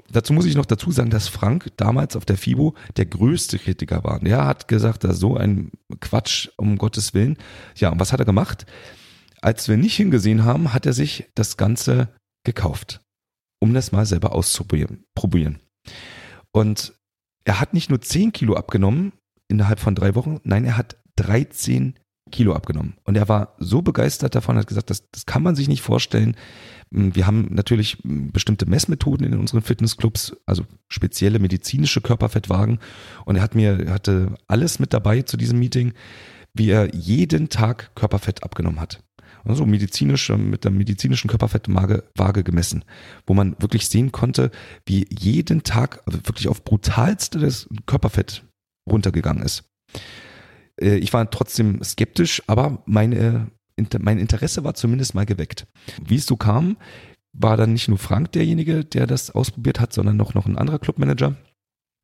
Dazu 0.10 0.34
muss 0.34 0.48
ich 0.48 0.56
noch 0.56 0.66
dazu 0.66 0.90
sagen, 0.90 1.12
dass 1.12 1.28
Frank 1.28 1.72
damals 1.78 2.16
auf 2.16 2.26
der 2.26 2.38
FIBO 2.38 2.74
der 2.96 3.06
größte 3.06 3.60
Kritiker 3.60 4.04
war. 4.04 4.24
Er 4.24 4.48
hat 4.48 4.68
gesagt, 4.68 5.04
da 5.04 5.14
so 5.14 5.38
ein 5.38 5.70
Quatsch, 6.00 6.50
um 6.58 6.80
Gottes 6.80 7.14
Willen. 7.14 7.38
Ja, 7.76 7.92
und 7.92 8.00
was 8.00 8.12
hat 8.12 8.20
er 8.20 8.26
gemacht? 8.26 8.66
Als 9.40 9.68
wir 9.68 9.78
nicht 9.78 9.96
hingesehen 9.96 10.46
haben, 10.46 10.74
hat 10.74 10.88
er 10.88 10.94
sich 10.94 11.30
das 11.36 11.58
Ganze 11.58 12.10
gekauft, 12.44 13.02
um 13.60 13.76
das 13.76 13.92
mal 13.92 14.08
selber 14.08 14.34
auszuprobieren. 14.34 15.60
Und 16.52 16.97
er 17.48 17.62
hat 17.62 17.74
nicht 17.74 17.90
nur 17.90 18.02
10 18.02 18.34
Kilo 18.34 18.56
abgenommen 18.56 19.14
innerhalb 19.48 19.80
von 19.80 19.96
drei 19.96 20.16
Wochen, 20.16 20.40
nein, 20.44 20.66
er 20.66 20.78
hat 20.78 20.98
13 21.16 21.96
Kilo 22.30 22.54
abgenommen. 22.54 22.96
Und 23.06 23.16
er 23.16 23.30
war 23.30 23.56
so 23.58 23.82
begeistert 23.82 24.36
davon, 24.36 24.58
hat 24.58 24.68
gesagt, 24.68 24.90
das, 24.90 25.10
das 25.12 25.26
kann 25.26 25.44
man 25.44 25.56
sich 25.56 25.70
nicht 25.70 25.82
vorstellen. 25.82 26.36
Hm, 26.94 27.16
wir 27.16 27.26
haben 27.26 27.48
natürlich 27.52 28.00
hm, 28.04 28.34
bestimmte 28.34 28.66
Messmethoden 28.66 29.26
in 29.26 29.40
unseren 29.40 29.62
Fitnessclubs, 29.62 30.36
also 30.46 30.66
spezielle 30.90 31.40
medizinische 31.40 32.02
Körperfettwagen. 32.02 32.80
Und 33.24 33.38
er 33.38 33.42
hat 33.42 33.56
mir, 33.56 33.80
er 33.80 33.94
hatte 33.94 34.36
alles 34.48 34.80
mit 34.80 34.92
dabei 34.92 35.22
zu 35.22 35.38
diesem 35.38 35.58
Meeting, 35.58 35.94
wie 36.54 36.70
er 36.70 36.94
jeden 36.94 37.48
Tag 37.48 37.96
Körperfett 37.96 38.44
abgenommen 38.44 38.82
hat 38.82 39.07
also 39.44 39.66
medizinisch, 39.66 40.30
mit 40.30 40.64
der 40.64 40.72
medizinischen 40.72 41.30
Körperfettwaage 41.30 42.44
gemessen, 42.44 42.84
wo 43.26 43.34
man 43.34 43.56
wirklich 43.60 43.88
sehen 43.88 44.12
konnte, 44.12 44.52
wie 44.86 45.08
jeden 45.10 45.64
Tag 45.64 46.02
also 46.06 46.20
wirklich 46.26 46.48
auf 46.48 46.64
brutalste 46.64 47.40
das 47.40 47.68
Körperfett 47.86 48.44
runtergegangen 48.90 49.44
ist. 49.44 49.64
Äh, 50.80 50.98
ich 50.98 51.14
war 51.14 51.30
trotzdem 51.30 51.84
skeptisch, 51.84 52.42
aber 52.48 52.84
meine, 52.86 53.52
mein 54.00 54.20
Interesse 54.20 54.64
war 54.64 54.74
zumindest 54.74 55.16
mal 55.16 55.26
geweckt. 55.26 55.68
Wie 56.04 56.16
es 56.16 56.26
so 56.26 56.36
kam, 56.36 56.78
war 57.34 57.58
dann 57.58 57.74
nicht 57.74 57.88
nur 57.88 57.98
Frank 57.98 58.32
derjenige, 58.32 58.84
der 58.84 59.06
das 59.08 59.32
ausprobiert 59.32 59.80
hat, 59.80 59.94
sondern 59.94 60.18
noch, 60.18 60.34
noch 60.34 60.46
ein 60.46 60.58
anderer 60.58 60.80
Clubmanager, 60.80 61.36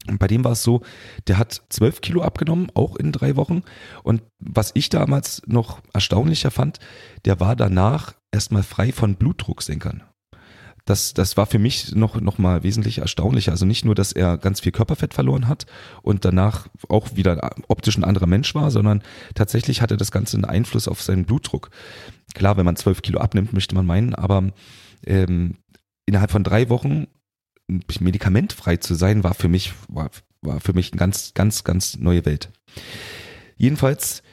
und 0.09 0.19
bei 0.19 0.27
dem 0.27 0.43
war 0.43 0.51
es 0.51 0.63
so, 0.63 0.81
der 1.27 1.37
hat 1.37 1.63
zwölf 1.69 2.01
Kilo 2.01 2.21
abgenommen, 2.21 2.67
auch 2.73 2.95
in 2.95 3.11
drei 3.11 3.35
Wochen. 3.35 3.63
Und 4.03 4.21
was 4.39 4.71
ich 4.73 4.89
damals 4.89 5.41
noch 5.45 5.81
erstaunlicher 5.93 6.51
fand, 6.51 6.79
der 7.25 7.39
war 7.39 7.55
danach 7.55 8.13
erstmal 8.31 8.63
frei 8.63 8.91
von 8.91 9.15
Blutdrucksenkern. 9.15 10.03
Das, 10.85 11.13
das 11.13 11.37
war 11.37 11.45
für 11.45 11.59
mich 11.59 11.95
noch, 11.95 12.19
noch 12.19 12.37
mal 12.37 12.63
wesentlich 12.63 12.97
erstaunlicher. 12.97 13.51
Also 13.51 13.65
nicht 13.65 13.85
nur, 13.85 13.95
dass 13.95 14.11
er 14.11 14.37
ganz 14.37 14.59
viel 14.59 14.73
Körperfett 14.73 15.13
verloren 15.13 15.47
hat 15.47 15.65
und 16.01 16.25
danach 16.25 16.67
auch 16.89 17.15
wieder 17.15 17.51
optisch 17.69 17.97
ein 17.97 18.03
anderer 18.03 18.27
Mensch 18.27 18.53
war, 18.53 18.69
sondern 18.69 19.01
tatsächlich 19.33 19.81
hatte 19.81 19.95
das 19.95 20.11
Ganze 20.11 20.35
einen 20.35 20.45
Einfluss 20.45 20.89
auf 20.89 21.01
seinen 21.01 21.23
Blutdruck. 21.23 21.69
Klar, 22.33 22.57
wenn 22.57 22.65
man 22.65 22.75
zwölf 22.75 23.01
Kilo 23.01 23.21
abnimmt, 23.21 23.53
möchte 23.53 23.75
man 23.75 23.85
meinen, 23.85 24.13
aber 24.13 24.51
ähm, 25.05 25.55
innerhalb 26.05 26.31
von 26.31 26.43
drei 26.43 26.67
Wochen 26.67 27.07
medikamentfrei 27.99 28.77
zu 28.77 28.95
sein, 28.95 29.23
war 29.23 29.33
für 29.33 29.47
mich, 29.47 29.73
war, 29.87 30.09
war 30.41 30.59
für 30.59 30.73
mich 30.73 30.91
eine 30.91 30.99
ganz, 30.99 31.33
ganz, 31.33 31.63
ganz 31.63 31.97
neue 31.97 32.25
Welt. 32.25 32.49
Jedenfalls 33.57 34.23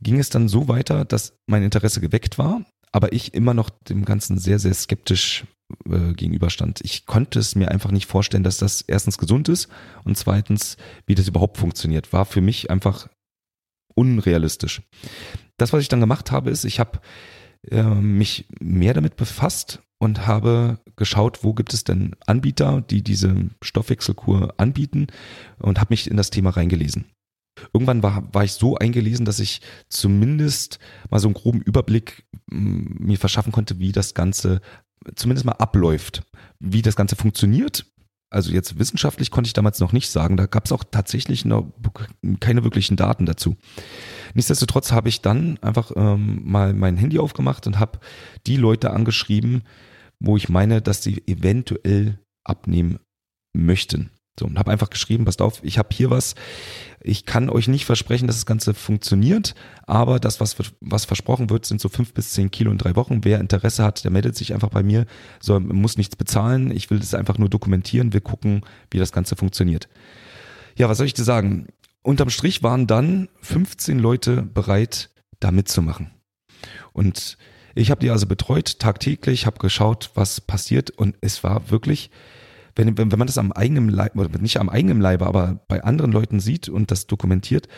ging 0.00 0.18
es 0.18 0.30
dann 0.30 0.48
so 0.48 0.68
weiter, 0.68 1.04
dass 1.04 1.38
mein 1.46 1.62
Interesse 1.62 2.00
geweckt 2.00 2.38
war, 2.38 2.64
aber 2.92 3.12
ich 3.12 3.34
immer 3.34 3.54
noch 3.54 3.70
dem 3.70 4.04
Ganzen 4.04 4.38
sehr, 4.38 4.58
sehr 4.58 4.74
skeptisch 4.74 5.44
äh, 5.88 6.12
gegenüberstand. 6.12 6.80
Ich 6.82 7.06
konnte 7.06 7.38
es 7.38 7.54
mir 7.54 7.70
einfach 7.70 7.90
nicht 7.90 8.06
vorstellen, 8.06 8.44
dass 8.44 8.58
das 8.58 8.82
erstens 8.82 9.18
gesund 9.18 9.48
ist 9.48 9.68
und 10.04 10.16
zweitens, 10.16 10.76
wie 11.06 11.14
das 11.14 11.28
überhaupt 11.28 11.58
funktioniert, 11.58 12.12
war 12.12 12.24
für 12.24 12.40
mich 12.40 12.70
einfach 12.70 13.08
unrealistisch. 13.94 14.82
Das, 15.56 15.72
was 15.72 15.82
ich 15.82 15.88
dann 15.88 16.00
gemacht 16.00 16.30
habe, 16.30 16.50
ist, 16.50 16.64
ich 16.64 16.80
habe 16.80 17.00
äh, 17.70 17.82
mich 17.82 18.46
mehr 18.60 18.94
damit 18.94 19.16
befasst 19.16 19.80
und 20.04 20.26
habe 20.26 20.78
geschaut, 20.96 21.42
wo 21.42 21.54
gibt 21.54 21.74
es 21.74 21.84
denn 21.84 22.14
Anbieter, 22.26 22.82
die 22.82 23.02
diese 23.02 23.50
Stoffwechselkur 23.62 24.54
anbieten 24.56 25.08
und 25.58 25.80
habe 25.80 25.92
mich 25.92 26.10
in 26.10 26.16
das 26.16 26.30
Thema 26.30 26.50
reingelesen. 26.50 27.06
Irgendwann 27.72 28.02
war, 28.02 28.32
war 28.34 28.44
ich 28.44 28.52
so 28.52 28.76
eingelesen, 28.76 29.24
dass 29.24 29.38
ich 29.38 29.60
zumindest 29.88 30.78
mal 31.10 31.20
so 31.20 31.28
einen 31.28 31.34
groben 31.34 31.62
Überblick 31.62 32.24
mm, 32.50 33.06
mir 33.06 33.18
verschaffen 33.18 33.52
konnte, 33.52 33.78
wie 33.78 33.92
das 33.92 34.14
Ganze 34.14 34.60
zumindest 35.14 35.46
mal 35.46 35.52
abläuft, 35.52 36.22
wie 36.58 36.82
das 36.82 36.96
Ganze 36.96 37.16
funktioniert. 37.16 37.86
Also 38.30 38.50
jetzt 38.50 38.78
wissenschaftlich 38.78 39.30
konnte 39.30 39.46
ich 39.46 39.52
damals 39.52 39.78
noch 39.78 39.92
nicht 39.92 40.10
sagen. 40.10 40.36
Da 40.36 40.46
gab 40.46 40.64
es 40.64 40.72
auch 40.72 40.82
tatsächlich 40.82 41.44
noch 41.44 41.70
keine 42.40 42.64
wirklichen 42.64 42.96
Daten 42.96 43.26
dazu. 43.26 43.56
Nichtsdestotrotz 44.34 44.90
habe 44.90 45.08
ich 45.08 45.20
dann 45.20 45.58
einfach 45.62 45.92
ähm, 45.94 46.40
mal 46.44 46.74
mein 46.74 46.96
Handy 46.96 47.20
aufgemacht 47.20 47.68
und 47.68 47.78
habe 47.78 48.00
die 48.48 48.56
Leute 48.56 48.90
angeschrieben, 48.90 49.62
wo 50.24 50.36
ich 50.36 50.48
meine, 50.48 50.82
dass 50.82 51.02
sie 51.02 51.22
eventuell 51.26 52.18
abnehmen 52.44 52.98
möchten. 53.54 54.10
So, 54.38 54.46
und 54.46 54.58
habe 54.58 54.72
einfach 54.72 54.90
geschrieben, 54.90 55.24
passt 55.24 55.40
auf, 55.40 55.60
ich 55.62 55.78
habe 55.78 55.90
hier 55.92 56.10
was. 56.10 56.34
Ich 57.00 57.24
kann 57.24 57.48
euch 57.48 57.68
nicht 57.68 57.84
versprechen, 57.84 58.26
dass 58.26 58.36
das 58.36 58.46
Ganze 58.46 58.74
funktioniert, 58.74 59.54
aber 59.86 60.18
das, 60.18 60.40
was, 60.40 60.56
was 60.80 61.04
versprochen 61.04 61.50
wird, 61.50 61.66
sind 61.66 61.80
so 61.80 61.88
fünf 61.88 62.14
bis 62.14 62.32
zehn 62.32 62.50
Kilo 62.50 62.72
in 62.72 62.78
drei 62.78 62.96
Wochen. 62.96 63.24
Wer 63.24 63.38
Interesse 63.38 63.84
hat, 63.84 64.02
der 64.02 64.10
meldet 64.10 64.34
sich 64.34 64.52
einfach 64.52 64.70
bei 64.70 64.82
mir. 64.82 65.06
So, 65.40 65.60
muss 65.60 65.98
nichts 65.98 66.16
bezahlen. 66.16 66.72
Ich 66.72 66.90
will 66.90 66.98
das 66.98 67.14
einfach 67.14 67.38
nur 67.38 67.48
dokumentieren. 67.48 68.12
Wir 68.12 68.22
gucken, 68.22 68.62
wie 68.90 68.98
das 68.98 69.12
Ganze 69.12 69.36
funktioniert. 69.36 69.88
Ja, 70.76 70.88
was 70.88 70.98
soll 70.98 71.06
ich 71.06 71.14
dir 71.14 71.24
sagen? 71.24 71.68
Unterm 72.02 72.30
Strich 72.30 72.62
waren 72.64 72.88
dann 72.88 73.28
15 73.42 74.00
Leute 74.00 74.42
bereit, 74.42 75.10
da 75.38 75.52
mitzumachen. 75.52 76.10
Und 76.92 77.38
ich 77.74 77.90
habe 77.90 78.00
die 78.00 78.10
also 78.10 78.26
betreut 78.26 78.78
tagtäglich, 78.78 79.46
habe 79.46 79.58
geschaut, 79.58 80.10
was 80.14 80.40
passiert 80.40 80.90
und 80.90 81.16
es 81.20 81.42
war 81.42 81.70
wirklich 81.70 82.10
wenn, 82.76 82.98
wenn, 82.98 83.12
wenn 83.12 83.18
man 83.18 83.26
das 83.26 83.38
am 83.38 83.52
eigenen 83.52 83.88
Leib, 83.88 84.16
oder 84.16 84.38
nicht 84.38 84.58
am 84.58 84.68
eigenen 84.68 85.00
Leibe, 85.00 85.26
aber 85.26 85.60
bei 85.68 85.82
anderen 85.84 86.12
Leuten 86.12 86.40
sieht 86.40 86.68
und 86.68 86.90
das 86.90 87.06
dokumentiert, 87.06 87.68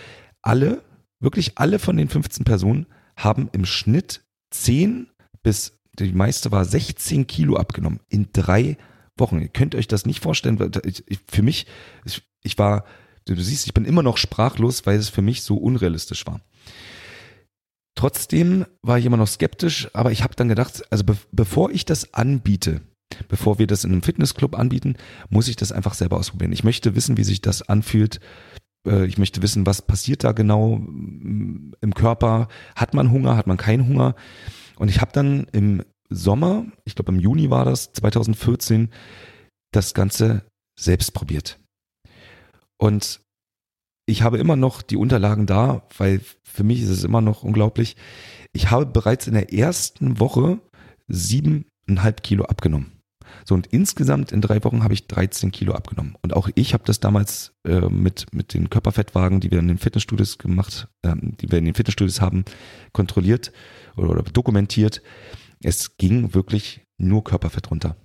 alle, 0.42 0.82
wirklich 1.20 1.58
alle 1.58 1.78
von 1.78 1.96
den 1.96 2.08
15 2.08 2.44
Personen 2.44 2.86
haben 3.16 3.48
im 3.52 3.64
Schnitt 3.64 4.22
10 4.50 5.08
bis, 5.42 5.78
die 5.98 6.12
meiste 6.12 6.50
war 6.50 6.64
16 6.64 7.26
Kilo 7.26 7.56
abgenommen 7.56 8.00
in 8.08 8.28
drei 8.32 8.76
Wochen. 9.16 9.40
Ihr 9.40 9.48
könnt 9.48 9.74
euch 9.74 9.88
das 9.88 10.06
nicht 10.06 10.20
vorstellen. 10.20 10.58
Für 11.28 11.42
mich, 11.42 11.66
ich 12.42 12.58
war, 12.58 12.84
du 13.24 13.34
siehst, 13.36 13.66
ich 13.66 13.74
bin 13.74 13.84
immer 13.84 14.02
noch 14.02 14.18
sprachlos, 14.18 14.86
weil 14.86 14.98
es 14.98 15.08
für 15.08 15.22
mich 15.22 15.42
so 15.42 15.56
unrealistisch 15.56 16.26
war. 16.26 16.40
Trotzdem 17.96 18.66
war 18.82 18.98
ich 18.98 19.06
immer 19.06 19.16
noch 19.16 19.26
skeptisch, 19.26 19.88
aber 19.92 20.12
ich 20.12 20.22
habe 20.22 20.36
dann 20.36 20.48
gedacht, 20.48 20.84
also 20.90 21.02
be 21.02 21.16
bevor 21.32 21.70
ich 21.70 21.84
das 21.84 22.14
anbiete, 22.14 22.82
Bevor 23.28 23.58
wir 23.58 23.66
das 23.66 23.84
in 23.84 23.92
einem 23.92 24.02
Fitnessclub 24.02 24.58
anbieten, 24.58 24.96
muss 25.30 25.48
ich 25.48 25.56
das 25.56 25.72
einfach 25.72 25.94
selber 25.94 26.16
ausprobieren. 26.16 26.52
Ich 26.52 26.64
möchte 26.64 26.94
wissen, 26.94 27.16
wie 27.16 27.24
sich 27.24 27.40
das 27.40 27.62
anfühlt. 27.62 28.20
Äh, 28.86 29.06
ich 29.06 29.18
möchte 29.18 29.42
wissen, 29.42 29.66
was 29.66 29.82
passiert 29.82 30.24
da 30.24 30.32
genau 30.32 30.78
mm, 30.78 31.74
im 31.80 31.94
Körper. 31.94 32.48
Hat 32.74 32.94
man 32.94 33.10
Hunger, 33.10 33.36
hat 33.36 33.46
man 33.46 33.56
keinen 33.56 33.86
Hunger? 33.86 34.14
Und 34.76 34.88
ich 34.88 35.00
habe 35.00 35.12
dann 35.12 35.46
im 35.52 35.82
Sommer, 36.08 36.66
ich 36.84 36.94
glaube 36.94 37.12
im 37.12 37.20
Juni 37.20 37.50
war 37.50 37.64
das, 37.64 37.92
2014, 37.92 38.90
das 39.72 39.94
Ganze 39.94 40.44
selbst 40.78 41.14
probiert. 41.14 41.58
Und 42.78 43.20
ich 44.06 44.22
habe 44.22 44.38
immer 44.38 44.56
noch 44.56 44.82
die 44.82 44.96
Unterlagen 44.96 45.46
da, 45.46 45.82
weil 45.98 46.20
für 46.44 46.64
mich 46.64 46.80
ist 46.80 46.90
es 46.90 47.04
immer 47.04 47.20
noch 47.20 47.42
unglaublich. 47.42 47.96
Ich 48.52 48.70
habe 48.70 48.86
bereits 48.86 49.26
in 49.26 49.34
der 49.34 49.52
ersten 49.52 50.20
Woche 50.20 50.60
siebeneinhalb 51.08 52.22
Kilo 52.22 52.44
abgenommen. 52.44 52.92
So 53.44 53.54
und 53.54 53.66
insgesamt 53.66 54.32
in 54.32 54.40
drei 54.40 54.62
Wochen 54.64 54.84
habe 54.84 54.94
ich 54.94 55.08
13 55.08 55.50
Kilo 55.50 55.74
abgenommen. 55.74 56.14
Und 56.22 56.34
auch 56.34 56.48
ich 56.54 56.72
habe 56.72 56.84
das 56.86 57.00
damals 57.00 57.52
äh, 57.66 57.80
mit, 57.88 58.32
mit 58.32 58.54
den 58.54 58.70
Körperfettwagen, 58.70 59.40
die 59.40 59.50
wir 59.50 59.58
in 59.58 59.68
den 59.68 59.78
Fitnessstudios 59.78 60.38
gemacht, 60.38 60.88
ähm, 61.04 61.36
die 61.40 61.50
wir 61.50 61.58
in 61.58 61.64
den 61.64 61.74
Fitnessstudios 61.74 62.20
haben, 62.20 62.44
kontrolliert 62.92 63.52
oder, 63.96 64.10
oder 64.10 64.22
dokumentiert. 64.22 65.02
Es 65.62 65.96
ging 65.96 66.34
wirklich 66.34 66.82
nur 66.98 67.24
Körperfett 67.24 67.70
runter. 67.70 67.96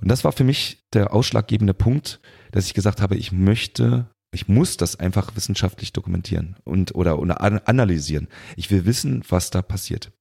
Und 0.00 0.10
das 0.10 0.24
war 0.24 0.32
für 0.32 0.44
mich 0.44 0.86
der 0.92 1.12
ausschlaggebende 1.12 1.74
Punkt, 1.74 2.20
dass 2.52 2.66
ich 2.66 2.74
gesagt 2.74 3.02
habe, 3.02 3.16
ich 3.16 3.32
möchte, 3.32 4.10
ich 4.32 4.48
muss 4.48 4.76
das 4.76 4.96
einfach 4.96 5.34
wissenschaftlich 5.34 5.92
dokumentieren 5.92 6.56
und 6.64 6.94
oder, 6.94 7.18
oder 7.18 7.40
analysieren. 7.68 8.28
Ich 8.56 8.70
will 8.70 8.84
wissen, 8.84 9.24
was 9.28 9.50
da 9.50 9.62
passiert. 9.62 10.12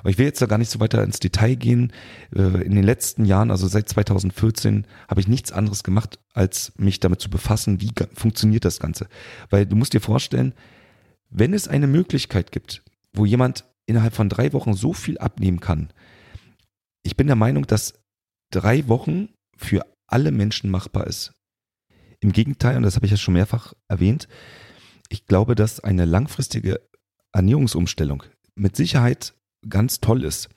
Aber 0.00 0.10
ich 0.10 0.18
will 0.18 0.26
jetzt 0.26 0.40
da 0.40 0.46
gar 0.46 0.58
nicht 0.58 0.70
so 0.70 0.78
weiter 0.78 1.02
ins 1.02 1.18
Detail 1.18 1.56
gehen. 1.56 1.92
Äh, 2.34 2.62
in 2.62 2.74
den 2.74 2.84
letzten 2.84 3.24
Jahren, 3.24 3.50
also 3.50 3.66
seit 3.66 3.88
2014, 3.88 4.86
habe 5.08 5.20
ich 5.20 5.26
nichts 5.26 5.50
anderes 5.50 5.82
gemacht, 5.82 6.20
als 6.32 6.72
mich 6.76 7.00
damit 7.00 7.20
zu 7.20 7.30
befassen, 7.30 7.80
wie 7.80 7.92
funktioniert 8.14 8.64
das 8.64 8.78
Ganze. 8.78 9.08
Weil 9.50 9.66
du 9.66 9.74
musst 9.74 9.92
dir 9.92 10.00
vorstellen, 10.00 10.54
wenn 11.30 11.52
es 11.52 11.66
eine 11.66 11.88
Möglichkeit 11.88 12.52
gibt, 12.52 12.84
wo 13.12 13.24
jemand 13.24 13.64
innerhalb 13.86 14.14
von 14.14 14.28
drei 14.28 14.52
Wochen 14.52 14.74
so 14.74 14.92
viel 14.92 15.18
abnehmen 15.18 15.60
kann, 15.60 15.92
ich 17.02 17.16
bin 17.16 17.26
der 17.26 17.36
Meinung, 17.36 17.66
dass 17.66 17.94
drei 18.50 18.86
Wochen 18.88 19.30
für 19.56 19.84
alle 20.06 20.30
Menschen 20.30 20.70
machbar 20.70 21.06
ist. 21.06 21.32
Im 22.20 22.32
Gegenteil, 22.32 22.76
und 22.76 22.82
das 22.82 22.96
habe 22.96 23.06
ich 23.06 23.12
ja 23.12 23.16
schon 23.16 23.34
mehrfach 23.34 23.74
erwähnt, 23.88 24.28
ich 25.08 25.26
glaube, 25.26 25.54
dass 25.54 25.80
eine 25.80 26.04
langfristige 26.04 26.80
Ernährungsumstellung 27.32 28.24
mit 28.54 28.76
Sicherheit 28.76 29.34
ganz 29.68 30.00
toll 30.00 30.24
ist. 30.24 30.48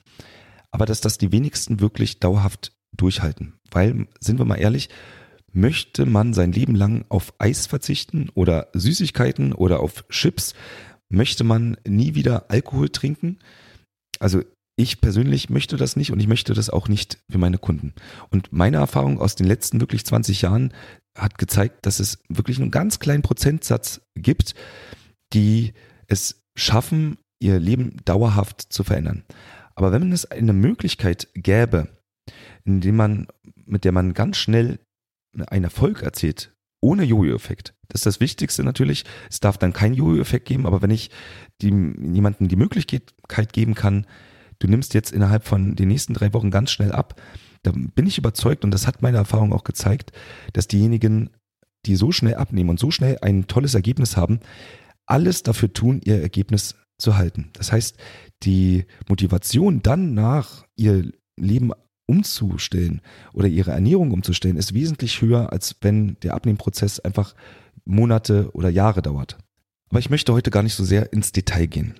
Aber 0.70 0.86
dass 0.86 1.00
das 1.00 1.18
die 1.18 1.32
wenigsten 1.32 1.80
wirklich 1.80 2.18
dauerhaft 2.20 2.72
durchhalten. 2.96 3.54
Weil, 3.70 4.06
sind 4.20 4.38
wir 4.38 4.44
mal 4.44 4.56
ehrlich, 4.56 4.88
möchte 5.52 6.06
man 6.06 6.34
sein 6.34 6.52
Leben 6.52 6.74
lang 6.74 7.04
auf 7.08 7.34
Eis 7.38 7.66
verzichten 7.66 8.30
oder 8.34 8.68
Süßigkeiten 8.72 9.52
oder 9.52 9.80
auf 9.80 10.06
Chips? 10.08 10.54
Möchte 11.08 11.44
man 11.44 11.76
nie 11.86 12.14
wieder 12.14 12.50
Alkohol 12.50 12.88
trinken? 12.88 13.38
Also 14.18 14.42
ich 14.76 15.00
persönlich 15.00 15.50
möchte 15.50 15.76
das 15.76 15.96
nicht 15.96 16.12
und 16.12 16.20
ich 16.20 16.26
möchte 16.26 16.54
das 16.54 16.70
auch 16.70 16.88
nicht 16.88 17.18
für 17.30 17.38
meine 17.38 17.58
Kunden. 17.58 17.92
Und 18.30 18.52
meine 18.52 18.78
Erfahrung 18.78 19.20
aus 19.20 19.36
den 19.36 19.46
letzten 19.46 19.80
wirklich 19.80 20.06
20 20.06 20.42
Jahren 20.42 20.72
hat 21.16 21.38
gezeigt, 21.38 21.86
dass 21.86 22.00
es 22.00 22.22
wirklich 22.28 22.58
einen 22.60 22.70
ganz 22.70 22.98
kleinen 22.98 23.22
Prozentsatz 23.22 24.00
gibt, 24.14 24.54
die 25.32 25.72
es 26.06 26.42
schaffen, 26.56 27.18
ihr 27.40 27.58
Leben 27.58 27.96
dauerhaft 28.04 28.72
zu 28.72 28.84
verändern. 28.84 29.24
Aber 29.74 29.92
wenn 29.92 30.12
es 30.12 30.24
eine 30.26 30.52
Möglichkeit 30.52 31.28
gäbe, 31.34 31.88
indem 32.64 32.96
man, 32.96 33.26
mit 33.64 33.84
der 33.84 33.92
man 33.92 34.14
ganz 34.14 34.36
schnell 34.36 34.78
einen 35.46 35.64
Erfolg 35.64 36.02
erzielt, 36.02 36.54
ohne 36.80 37.04
Jojo-Effekt. 37.04 37.74
Das 37.88 38.00
ist 38.00 38.06
das 38.06 38.20
Wichtigste 38.20 38.64
natürlich. 38.64 39.04
Es 39.30 39.40
darf 39.40 39.56
dann 39.56 39.72
keinen 39.72 39.94
Jojo-Effekt 39.94 40.46
geben, 40.46 40.66
aber 40.66 40.82
wenn 40.82 40.90
ich 40.90 41.10
die, 41.60 41.68
jemandem 41.68 42.48
die 42.48 42.56
Möglichkeit 42.56 43.52
geben 43.52 43.74
kann, 43.74 44.06
du 44.58 44.66
nimmst 44.66 44.94
jetzt 44.94 45.12
innerhalb 45.12 45.44
von 45.44 45.76
den 45.76 45.88
nächsten 45.88 46.14
drei 46.14 46.32
Wochen 46.32 46.50
ganz 46.50 46.70
schnell 46.70 46.92
ab, 46.92 47.20
dann 47.62 47.90
bin 47.94 48.06
ich 48.06 48.18
überzeugt, 48.18 48.64
und 48.64 48.72
das 48.72 48.86
hat 48.86 49.02
meine 49.02 49.18
Erfahrung 49.18 49.52
auch 49.52 49.64
gezeigt, 49.64 50.12
dass 50.52 50.68
diejenigen, 50.68 51.30
die 51.86 51.96
so 51.96 52.12
schnell 52.12 52.34
abnehmen 52.34 52.70
und 52.70 52.80
so 52.80 52.90
schnell 52.90 53.18
ein 53.22 53.46
tolles 53.46 53.74
Ergebnis 53.74 54.16
haben, 54.16 54.40
alles 55.06 55.42
dafür 55.42 55.72
tun, 55.72 56.00
ihr 56.04 56.20
Ergebnis 56.20 56.76
zu 56.98 57.16
halten. 57.16 57.50
Das 57.54 57.72
heißt, 57.72 57.96
die 58.44 58.86
Motivation 59.08 59.82
dann 59.82 60.14
nach 60.14 60.64
ihr 60.76 61.10
Leben 61.36 61.72
umzustellen 62.06 63.00
oder 63.32 63.48
ihre 63.48 63.70
Ernährung 63.70 64.12
umzustellen, 64.12 64.56
ist 64.56 64.74
wesentlich 64.74 65.20
höher, 65.22 65.52
als 65.52 65.76
wenn 65.80 66.16
der 66.22 66.34
Abnehmprozess 66.34 67.00
einfach 67.00 67.34
Monate 67.84 68.50
oder 68.52 68.68
Jahre 68.68 69.02
dauert. 69.02 69.38
Aber 69.88 69.98
ich 69.98 70.10
möchte 70.10 70.32
heute 70.32 70.50
gar 70.50 70.62
nicht 70.62 70.74
so 70.74 70.84
sehr 70.84 71.12
ins 71.12 71.32
Detail 71.32 71.66
gehen. 71.66 71.94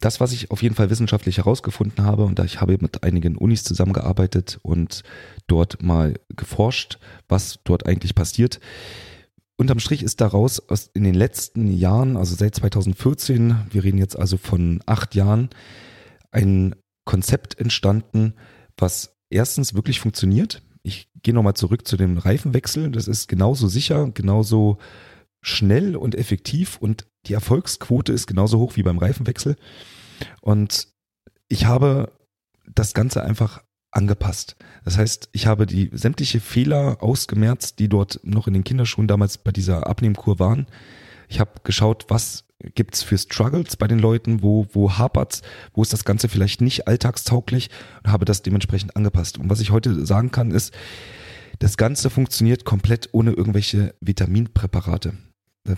Das, 0.00 0.18
was 0.18 0.32
ich 0.32 0.50
auf 0.50 0.62
jeden 0.62 0.74
Fall 0.74 0.90
wissenschaftlich 0.90 1.36
herausgefunden 1.36 2.04
habe, 2.04 2.24
und 2.24 2.38
ich 2.40 2.60
habe 2.60 2.78
mit 2.80 3.04
einigen 3.04 3.36
Unis 3.36 3.64
zusammengearbeitet 3.64 4.58
und 4.62 5.02
dort 5.46 5.82
mal 5.82 6.14
geforscht, 6.34 6.98
was 7.28 7.60
dort 7.64 7.86
eigentlich 7.86 8.14
passiert, 8.14 8.60
unterm 9.58 9.78
Strich 9.78 10.02
ist 10.02 10.22
daraus 10.22 10.58
aus, 10.70 10.90
in 10.94 11.04
den 11.04 11.14
letzten 11.14 11.70
Jahren, 11.70 12.16
also 12.16 12.34
seit 12.34 12.54
2014, 12.54 13.56
wir 13.70 13.84
reden 13.84 13.98
jetzt 13.98 14.18
also 14.18 14.38
von 14.38 14.82
acht 14.86 15.14
Jahren, 15.14 15.50
ein 16.30 16.74
Konzept 17.04 17.58
entstanden, 17.60 18.34
was 18.78 19.16
erstens 19.28 19.74
wirklich 19.74 20.00
funktioniert. 20.00 20.62
Ich 20.82 21.08
gehe 21.22 21.34
nochmal 21.34 21.54
zurück 21.54 21.86
zu 21.86 21.98
dem 21.98 22.16
Reifenwechsel. 22.16 22.90
Das 22.90 23.06
ist 23.06 23.28
genauso 23.28 23.68
sicher, 23.68 24.10
genauso 24.14 24.78
schnell 25.42 25.94
und 25.94 26.14
effektiv 26.14 26.78
und 26.78 27.06
die 27.26 27.34
Erfolgsquote 27.34 28.12
ist 28.12 28.26
genauso 28.26 28.58
hoch 28.58 28.76
wie 28.76 28.82
beim 28.82 28.98
Reifenwechsel. 28.98 29.56
Und 30.40 30.88
ich 31.48 31.66
habe 31.66 32.12
das 32.66 32.94
Ganze 32.94 33.22
einfach 33.22 33.62
angepasst. 33.90 34.56
Das 34.84 34.98
heißt, 34.98 35.30
ich 35.32 35.46
habe 35.46 35.66
die 35.66 35.90
sämtliche 35.92 36.40
Fehler 36.40 36.98
ausgemerzt, 37.00 37.78
die 37.78 37.88
dort 37.88 38.20
noch 38.22 38.46
in 38.46 38.54
den 38.54 38.64
Kinderschuhen 38.64 39.08
damals 39.08 39.38
bei 39.38 39.50
dieser 39.50 39.86
Abnehmkur 39.86 40.38
waren. 40.38 40.66
Ich 41.28 41.40
habe 41.40 41.60
geschaut, 41.64 42.06
was 42.08 42.44
gibt's 42.74 43.02
für 43.02 43.18
Struggles 43.18 43.76
bei 43.76 43.88
den 43.88 43.98
Leuten, 43.98 44.42
wo, 44.42 44.66
wo 44.72 44.92
hapert's, 44.98 45.42
wo 45.72 45.82
ist 45.82 45.92
das 45.92 46.04
Ganze 46.04 46.28
vielleicht 46.28 46.60
nicht 46.60 46.86
alltagstauglich 46.86 47.70
und 48.04 48.12
habe 48.12 48.24
das 48.24 48.42
dementsprechend 48.42 48.96
angepasst. 48.96 49.38
Und 49.38 49.50
was 49.50 49.60
ich 49.60 49.70
heute 49.70 50.06
sagen 50.06 50.30
kann, 50.30 50.50
ist, 50.50 50.72
das 51.58 51.76
Ganze 51.76 52.10
funktioniert 52.10 52.64
komplett 52.64 53.08
ohne 53.12 53.32
irgendwelche 53.32 53.94
Vitaminpräparate. 54.00 55.14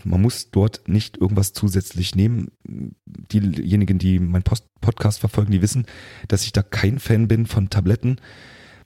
Man 0.05 0.23
muss 0.23 0.51
dort 0.51 0.88
nicht 0.88 1.18
irgendwas 1.18 1.53
zusätzlich 1.53 2.14
nehmen. 2.14 2.53
Diejenigen, 2.64 3.99
die 3.99 4.18
meinen 4.18 4.45
Podcast 4.81 5.21
verfolgen, 5.21 5.53
die 5.53 5.62
wissen, 5.62 5.87
dass 6.29 6.45
ich 6.45 6.53
da 6.53 6.62
kein 6.62 6.99
Fan 6.99 7.29
bin 7.29 7.47
von 7.47 7.68
Tabletten, 7.68 8.21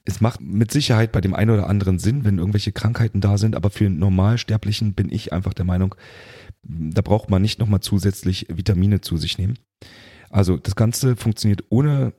es 0.06 0.20
macht 0.20 0.40
mit 0.40 0.70
Sicherheit 0.70 1.10
bei 1.10 1.20
dem 1.20 1.34
einen 1.34 1.50
oder 1.50 1.68
anderen 1.68 1.98
Sinn, 1.98 2.24
wenn 2.24 2.38
irgendwelche 2.38 2.70
Krankheiten 2.70 3.20
da 3.20 3.38
sind, 3.38 3.56
aber 3.56 3.70
für 3.70 3.90
Normalsterblichen 3.90 4.94
bin 4.94 5.10
ich 5.10 5.32
einfach 5.32 5.52
der 5.52 5.64
Meinung, 5.64 5.96
da 6.62 7.02
braucht 7.02 7.28
man 7.28 7.42
nicht 7.42 7.58
nochmal 7.58 7.80
zusätzlich 7.80 8.46
Vitamine 8.48 9.00
zu 9.00 9.16
sich 9.16 9.36
nehmen. 9.36 9.58
Also 10.30 10.56
das 10.56 10.76
Ganze 10.76 11.16
funktioniert 11.16 11.64
ohne, 11.70 12.12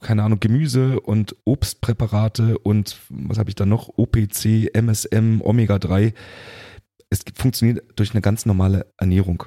keine 0.00 0.22
Ahnung, 0.22 0.38
Gemüse 0.38 1.00
und 1.00 1.34
Obstpräparate 1.44 2.58
und 2.58 2.96
was 3.08 3.38
habe 3.38 3.50
ich 3.50 3.56
da 3.56 3.66
noch? 3.66 3.88
OPC, 3.98 4.70
MSM, 4.72 5.40
Omega-3 5.42 6.12
es 7.08 7.24
funktioniert 7.34 7.84
durch 7.94 8.12
eine 8.12 8.20
ganz 8.20 8.46
normale 8.46 8.92
Ernährung. 8.98 9.44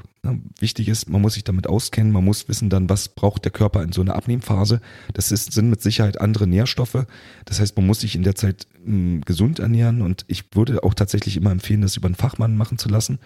Wichtig 0.60 0.88
ist, 0.88 1.10
man 1.10 1.22
muss 1.22 1.34
sich 1.34 1.44
damit 1.44 1.68
auskennen, 1.68 2.14
man 2.14 2.24
muss 2.24 2.48
wissen 2.48 2.70
dann, 2.70 2.90
was 2.90 3.10
braucht 3.10 3.44
der 3.44 3.52
Körper 3.52 3.84
in 3.84 3.92
so 3.92 4.02
einer 4.02 4.16
Abnehmphase. 4.16 4.80
Das 5.14 5.32
ist, 5.32 5.52
sind 5.52 5.70
mit 5.70 5.82
Sicherheit 5.82 6.22
andere 6.22 6.48
Nährstoffe. 6.48 7.06
Das 7.46 7.60
heißt, 7.60 7.76
man 7.76 7.86
muss 7.86 8.00
sich 8.02 8.16
in 8.16 8.24
der 8.24 8.36
Zeit 8.36 8.68
mh, 8.80 8.86
hm, 8.86 9.22
gesund 9.22 9.60
ernähren 9.60 10.02
und 10.02 10.24
ich 10.28 10.56
würde 10.56 10.84
auch 10.84 10.94
tatsächlich 10.94 11.36
immer 11.36 11.52
empfehlen, 11.52 11.82
das 11.82 11.98
über 11.98 12.08
einen 12.08 12.16
Fachmann 12.16 12.56
machen 12.56 12.78
zu 12.78 12.88
lassen. 12.88 13.20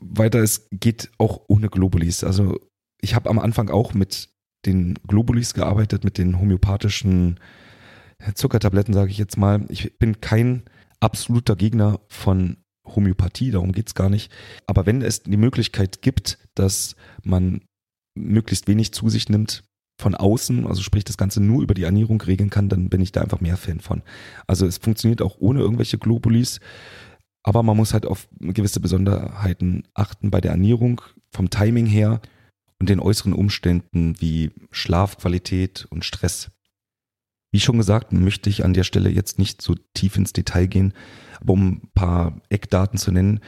Weiter, 0.00 0.40
es 0.40 0.68
geht 0.70 1.10
auch 1.18 1.42
ohne 1.48 1.68
Globulis. 1.68 2.22
Also 2.22 2.58
ich 3.00 3.14
habe 3.14 3.30
am 3.30 3.38
Anfang 3.38 3.70
auch 3.70 3.94
mit 3.94 4.28
den 4.66 4.98
Globulis 5.06 5.54
gearbeitet, 5.54 6.04
mit 6.04 6.18
den 6.18 6.38
homöopathischen 6.38 7.40
Zuckertabletten, 8.34 8.92
sage 8.92 9.10
ich 9.10 9.16
jetzt 9.16 9.38
mal. 9.38 9.64
Ich 9.70 9.98
bin 9.98 10.20
kein 10.20 10.64
absoluter 11.00 11.56
Gegner 11.56 12.00
von 12.08 12.58
Homöopathie, 12.86 13.50
darum 13.50 13.72
geht's 13.72 13.94
gar 13.94 14.10
nicht. 14.10 14.32
Aber 14.66 14.86
wenn 14.86 15.02
es 15.02 15.22
die 15.22 15.36
Möglichkeit 15.36 16.02
gibt, 16.02 16.38
dass 16.54 16.96
man 17.22 17.62
möglichst 18.16 18.68
wenig 18.68 18.92
zu 18.92 19.08
sich 19.08 19.28
nimmt 19.28 19.64
von 20.00 20.14
außen, 20.14 20.66
also 20.66 20.82
sprich 20.82 21.04
das 21.04 21.18
Ganze 21.18 21.42
nur 21.42 21.62
über 21.62 21.74
die 21.74 21.82
Ernährung 21.82 22.20
regeln 22.22 22.50
kann, 22.50 22.68
dann 22.68 22.88
bin 22.88 23.00
ich 23.00 23.12
da 23.12 23.20
einfach 23.20 23.40
mehr 23.40 23.56
Fan 23.56 23.80
von. 23.80 24.02
Also 24.46 24.66
es 24.66 24.78
funktioniert 24.78 25.22
auch 25.22 25.36
ohne 25.38 25.60
irgendwelche 25.60 25.98
Globulis, 25.98 26.60
aber 27.42 27.62
man 27.62 27.76
muss 27.76 27.92
halt 27.92 28.06
auf 28.06 28.28
gewisse 28.38 28.80
Besonderheiten 28.80 29.84
achten 29.94 30.30
bei 30.30 30.40
der 30.40 30.52
Ernährung, 30.52 31.02
vom 31.30 31.50
Timing 31.50 31.86
her 31.86 32.20
und 32.78 32.88
den 32.88 33.00
äußeren 33.00 33.34
Umständen 33.34 34.20
wie 34.20 34.50
Schlafqualität 34.70 35.86
und 35.90 36.04
Stress. 36.04 36.50
Wie 37.52 37.60
schon 37.60 37.78
gesagt, 37.78 38.12
möchte 38.12 38.48
ich 38.48 38.64
an 38.64 38.74
der 38.74 38.84
Stelle 38.84 39.10
jetzt 39.10 39.38
nicht 39.38 39.60
so 39.60 39.74
tief 39.94 40.16
ins 40.16 40.32
Detail 40.32 40.66
gehen, 40.66 40.94
aber 41.40 41.54
um 41.54 41.68
ein 41.68 41.90
paar 41.94 42.40
Eckdaten 42.48 42.98
zu 42.98 43.10
nennen. 43.10 43.40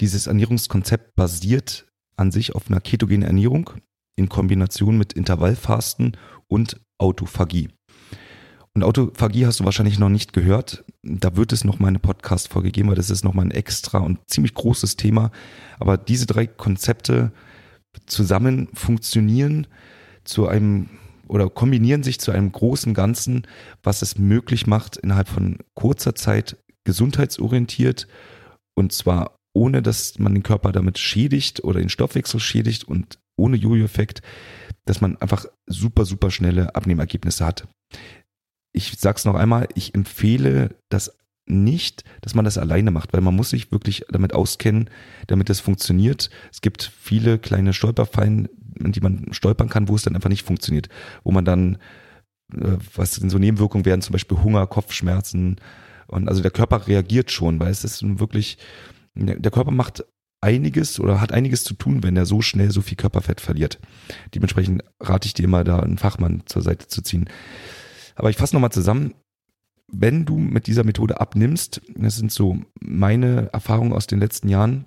Dieses 0.00 0.26
Ernährungskonzept 0.26 1.14
basiert 1.14 1.86
an 2.16 2.30
sich 2.30 2.54
auf 2.54 2.68
einer 2.68 2.80
ketogenen 2.80 3.22
Ernährung 3.22 3.70
in 4.16 4.28
Kombination 4.28 4.98
mit 4.98 5.12
Intervallfasten 5.12 6.16
und 6.48 6.80
Autophagie. 6.98 7.70
Und 8.74 8.82
Autophagie 8.82 9.46
hast 9.46 9.60
du 9.60 9.64
wahrscheinlich 9.64 10.00
noch 10.00 10.08
nicht 10.08 10.32
gehört. 10.32 10.84
Da 11.02 11.36
wird 11.36 11.52
es 11.52 11.64
noch 11.64 11.78
mal 11.78 11.88
eine 11.88 12.00
Podcast-Folge 12.00 12.72
geben, 12.72 12.88
weil 12.88 12.96
das 12.96 13.10
ist 13.10 13.24
noch 13.24 13.34
mal 13.34 13.42
ein 13.42 13.52
extra 13.52 13.98
und 13.98 14.18
ziemlich 14.28 14.54
großes 14.54 14.96
Thema. 14.96 15.30
Aber 15.78 15.96
diese 15.96 16.26
drei 16.26 16.46
Konzepte 16.46 17.32
zusammen 18.06 18.68
funktionieren 18.74 19.68
zu 20.24 20.48
einem 20.48 20.88
oder 21.34 21.50
kombinieren 21.50 22.04
sich 22.04 22.20
zu 22.20 22.30
einem 22.30 22.52
großen 22.52 22.94
Ganzen, 22.94 23.44
was 23.82 24.02
es 24.02 24.18
möglich 24.18 24.68
macht, 24.68 24.96
innerhalb 24.96 25.28
von 25.28 25.58
kurzer 25.74 26.14
Zeit 26.14 26.56
gesundheitsorientiert 26.84 28.06
und 28.76 28.92
zwar 28.92 29.36
ohne, 29.52 29.82
dass 29.82 30.16
man 30.20 30.32
den 30.32 30.44
Körper 30.44 30.70
damit 30.70 30.98
schädigt 30.98 31.64
oder 31.64 31.80
den 31.80 31.88
Stoffwechsel 31.88 32.38
schädigt 32.38 32.84
und 32.84 33.18
ohne 33.36 33.56
Jojo-Effekt, 33.56 34.22
dass 34.84 35.00
man 35.00 35.16
einfach 35.16 35.46
super, 35.66 36.04
super 36.04 36.30
schnelle 36.30 36.76
Abnehmergebnisse 36.76 37.44
hat. 37.44 37.66
Ich 38.72 38.96
sag's 38.98 39.24
noch 39.24 39.34
einmal, 39.34 39.66
ich 39.74 39.94
empfehle 39.94 40.76
das 40.88 41.16
nicht, 41.46 42.04
dass 42.22 42.34
man 42.34 42.44
das 42.44 42.58
alleine 42.58 42.90
macht, 42.90 43.12
weil 43.12 43.20
man 43.20 43.36
muss 43.36 43.50
sich 43.50 43.70
wirklich 43.70 44.04
damit 44.08 44.34
auskennen, 44.34 44.88
damit 45.26 45.50
es 45.50 45.60
funktioniert. 45.60 46.30
Es 46.52 46.60
gibt 46.60 46.90
viele 46.98 47.38
kleine 47.38 47.72
Stolperfallen, 47.72 48.48
in 48.78 48.92
die 48.92 49.00
man 49.00 49.32
stolpern 49.32 49.68
kann, 49.68 49.88
wo 49.88 49.94
es 49.94 50.02
dann 50.02 50.14
einfach 50.14 50.30
nicht 50.30 50.46
funktioniert, 50.46 50.88
wo 51.22 51.32
man 51.32 51.44
dann, 51.44 51.76
äh, 52.54 52.76
was 52.94 53.18
denn 53.18 53.30
so 53.30 53.38
Nebenwirkungen 53.38 53.84
werden, 53.84 54.02
zum 54.02 54.12
Beispiel 54.12 54.42
Hunger, 54.42 54.66
Kopfschmerzen 54.66 55.56
und 56.06 56.28
also 56.28 56.42
der 56.42 56.50
Körper 56.50 56.86
reagiert 56.86 57.30
schon, 57.30 57.60
weil 57.60 57.70
es 57.70 57.84
ist 57.84 58.02
wirklich, 58.18 58.58
der 59.14 59.50
Körper 59.50 59.70
macht 59.70 60.04
einiges 60.40 61.00
oder 61.00 61.20
hat 61.20 61.32
einiges 61.32 61.64
zu 61.64 61.74
tun, 61.74 62.02
wenn 62.02 62.16
er 62.16 62.26
so 62.26 62.42
schnell 62.42 62.70
so 62.70 62.82
viel 62.82 62.96
Körperfett 62.96 63.40
verliert. 63.40 63.80
Dementsprechend 64.34 64.82
rate 65.00 65.26
ich 65.26 65.34
dir 65.34 65.44
immer, 65.44 65.64
da 65.64 65.80
einen 65.80 65.96
Fachmann 65.98 66.42
zur 66.46 66.62
Seite 66.62 66.86
zu 66.86 67.00
ziehen. 67.02 67.30
Aber 68.14 68.28
ich 68.30 68.36
fasse 68.36 68.54
nochmal 68.54 68.72
zusammen 68.72 69.14
wenn 69.92 70.24
du 70.24 70.36
mit 70.36 70.66
dieser 70.66 70.84
Methode 70.84 71.20
abnimmst, 71.20 71.80
das 71.94 72.16
sind 72.16 72.32
so 72.32 72.60
meine 72.80 73.50
Erfahrungen 73.52 73.92
aus 73.92 74.06
den 74.06 74.18
letzten 74.18 74.48
Jahren, 74.48 74.86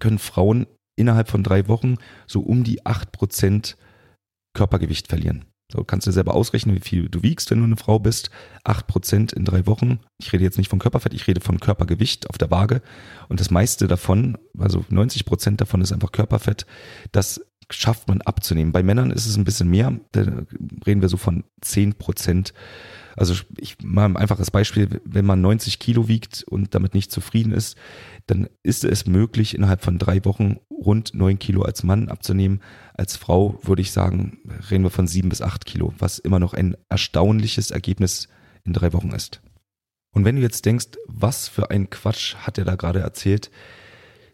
können 0.00 0.18
Frauen 0.18 0.66
innerhalb 0.98 1.28
von 1.28 1.42
drei 1.42 1.68
Wochen 1.68 1.96
so 2.26 2.40
um 2.40 2.64
die 2.64 2.84
acht 2.86 3.12
Prozent 3.12 3.76
Körpergewicht 4.54 5.08
verlieren. 5.08 5.44
So 5.70 5.82
kannst 5.82 6.06
du 6.06 6.12
selber 6.12 6.34
ausrechnen, 6.34 6.76
wie 6.76 6.80
viel 6.80 7.08
du 7.08 7.22
wiegst, 7.22 7.50
wenn 7.50 7.58
du 7.58 7.64
eine 7.64 7.76
Frau 7.76 7.98
bist. 7.98 8.30
Acht 8.62 8.86
Prozent 8.86 9.32
in 9.32 9.44
drei 9.44 9.66
Wochen. 9.66 9.98
Ich 10.18 10.32
rede 10.32 10.44
jetzt 10.44 10.58
nicht 10.58 10.70
von 10.70 10.78
Körperfett, 10.78 11.12
ich 11.12 11.26
rede 11.26 11.40
von 11.40 11.58
Körpergewicht 11.58 12.30
auf 12.30 12.38
der 12.38 12.50
Waage. 12.52 12.82
Und 13.28 13.40
das 13.40 13.50
meiste 13.50 13.88
davon, 13.88 14.38
also 14.58 14.84
90 14.88 15.24
Prozent 15.24 15.60
davon 15.60 15.80
ist 15.80 15.92
einfach 15.92 16.12
Körperfett. 16.12 16.66
Das 17.10 17.44
schafft 17.70 18.08
man 18.08 18.20
abzunehmen. 18.22 18.72
Bei 18.72 18.82
Männern 18.82 19.10
ist 19.10 19.26
es 19.26 19.36
ein 19.36 19.44
bisschen 19.44 19.68
mehr. 19.68 19.98
Da 20.12 20.20
reden 20.86 21.02
wir 21.02 21.08
so 21.08 21.16
von 21.16 21.44
zehn 21.60 21.94
Prozent 21.94 22.52
also 23.16 23.34
ich 23.56 23.78
mal 23.82 24.04
ein 24.04 24.16
einfaches 24.16 24.50
Beispiel, 24.50 25.00
wenn 25.04 25.24
man 25.24 25.40
90 25.40 25.78
Kilo 25.78 26.06
wiegt 26.06 26.44
und 26.44 26.74
damit 26.74 26.94
nicht 26.94 27.10
zufrieden 27.10 27.52
ist, 27.52 27.76
dann 28.26 28.48
ist 28.62 28.84
es 28.84 29.06
möglich, 29.06 29.54
innerhalb 29.54 29.82
von 29.82 29.98
drei 29.98 30.24
Wochen 30.26 30.58
rund 30.70 31.14
neun 31.14 31.38
Kilo 31.38 31.62
als 31.62 31.82
Mann 31.82 32.08
abzunehmen. 32.08 32.60
Als 32.94 33.16
Frau 33.16 33.58
würde 33.62 33.82
ich 33.82 33.90
sagen, 33.90 34.38
reden 34.70 34.84
wir 34.84 34.90
von 34.90 35.06
sieben 35.06 35.30
bis 35.30 35.40
acht 35.40 35.64
Kilo, 35.64 35.94
was 35.98 36.18
immer 36.18 36.38
noch 36.38 36.52
ein 36.52 36.76
erstaunliches 36.90 37.70
Ergebnis 37.70 38.28
in 38.64 38.74
drei 38.74 38.92
Wochen 38.92 39.10
ist. 39.10 39.40
Und 40.12 40.24
wenn 40.24 40.36
du 40.36 40.42
jetzt 40.42 40.66
denkst, 40.66 40.88
was 41.06 41.48
für 41.48 41.70
ein 41.70 41.88
Quatsch 41.88 42.36
hat 42.36 42.58
er 42.58 42.64
da 42.64 42.74
gerade 42.74 43.00
erzählt, 43.00 43.50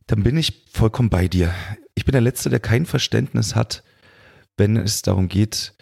dann 0.08 0.24
bin 0.24 0.36
ich 0.36 0.64
vollkommen 0.72 1.10
bei 1.10 1.28
dir. 1.28 1.54
Ich 1.94 2.04
bin 2.04 2.12
der 2.12 2.20
Letzte, 2.20 2.50
der 2.50 2.60
kein 2.60 2.86
Verständnis 2.86 3.54
hat, 3.54 3.82
wenn 4.56 4.76
es 4.76 5.02
darum 5.02 5.28
geht, 5.28 5.74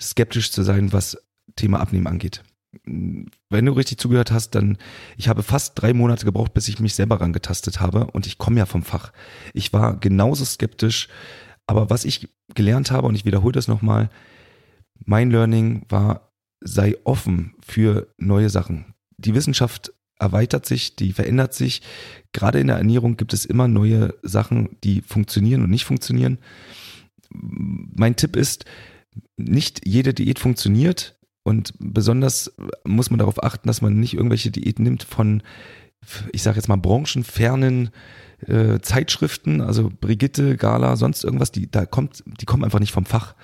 skeptisch 0.00 0.50
zu 0.50 0.62
sein, 0.62 0.92
was 0.92 1.18
Thema 1.56 1.80
Abnehmen 1.80 2.06
angeht 2.06 2.42
wenn 2.84 3.64
du 3.64 3.72
richtig 3.72 3.98
zugehört 3.98 4.30
hast, 4.30 4.54
dann, 4.54 4.76
ich 5.16 5.28
habe 5.28 5.42
fast 5.42 5.80
drei 5.80 5.94
Monate 5.94 6.24
gebraucht, 6.24 6.54
bis 6.54 6.68
ich 6.68 6.80
mich 6.80 6.94
selber 6.94 7.20
rangetastet 7.20 7.80
habe 7.80 8.06
und 8.08 8.26
ich 8.26 8.38
komme 8.38 8.58
ja 8.58 8.66
vom 8.66 8.82
Fach. 8.82 9.12
Ich 9.54 9.72
war 9.72 9.96
genauso 9.98 10.44
skeptisch, 10.44 11.08
aber 11.66 11.90
was 11.90 12.04
ich 12.04 12.28
gelernt 12.54 12.90
habe, 12.90 13.06
und 13.06 13.14
ich 13.14 13.24
wiederhole 13.24 13.52
das 13.52 13.68
nochmal, 13.68 14.10
mein 15.04 15.30
Learning 15.30 15.84
war, 15.88 16.32
sei 16.60 16.96
offen 17.04 17.54
für 17.60 18.08
neue 18.18 18.50
Sachen. 18.50 18.94
Die 19.16 19.34
Wissenschaft 19.34 19.92
erweitert 20.18 20.66
sich, 20.66 20.96
die 20.96 21.12
verändert 21.12 21.54
sich. 21.54 21.82
Gerade 22.32 22.60
in 22.60 22.66
der 22.66 22.76
Ernährung 22.76 23.16
gibt 23.16 23.32
es 23.32 23.44
immer 23.44 23.68
neue 23.68 24.14
Sachen, 24.22 24.76
die 24.84 25.02
funktionieren 25.02 25.62
und 25.62 25.70
nicht 25.70 25.84
funktionieren. 25.84 26.38
Mein 27.30 28.16
Tipp 28.16 28.36
ist, 28.36 28.64
nicht 29.36 29.86
jede 29.86 30.14
Diät 30.14 30.38
funktioniert, 30.38 31.18
und 31.48 31.72
besonders 31.78 32.52
muss 32.84 33.08
man 33.08 33.18
darauf 33.18 33.42
achten, 33.42 33.68
dass 33.68 33.80
man 33.80 33.98
nicht 33.98 34.12
irgendwelche 34.12 34.50
Diäten 34.50 34.82
nimmt 34.82 35.02
von, 35.02 35.42
ich 36.30 36.42
sage 36.42 36.56
jetzt 36.56 36.68
mal, 36.68 36.76
branchenfernen 36.76 37.88
äh, 38.46 38.80
Zeitschriften, 38.80 39.60
also 39.60 39.90
Brigitte, 40.00 40.56
Gala, 40.56 40.96
sonst 40.96 41.24
irgendwas, 41.24 41.50
die 41.50 41.70
da 41.70 41.86
kommt, 41.86 42.22
die 42.26 42.46
kommen 42.46 42.64
einfach 42.64 42.80
nicht 42.80 42.92
vom 42.92 43.04
Fach. 43.04 43.34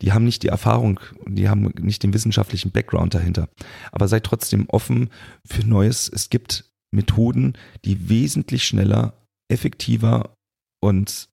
Die 0.00 0.12
haben 0.12 0.24
nicht 0.24 0.42
die 0.42 0.48
Erfahrung, 0.48 1.00
die 1.26 1.48
haben 1.48 1.72
nicht 1.80 2.02
den 2.02 2.14
wissenschaftlichen 2.14 2.70
Background 2.70 3.14
dahinter. 3.14 3.48
Aber 3.92 4.08
seid 4.08 4.24
trotzdem 4.24 4.66
offen 4.68 5.10
für 5.44 5.66
Neues. 5.66 6.10
Es 6.12 6.30
gibt 6.30 6.70
Methoden, 6.92 7.54
die 7.84 8.08
wesentlich 8.08 8.64
schneller, 8.64 9.26
effektiver 9.48 10.34
und 10.80 11.28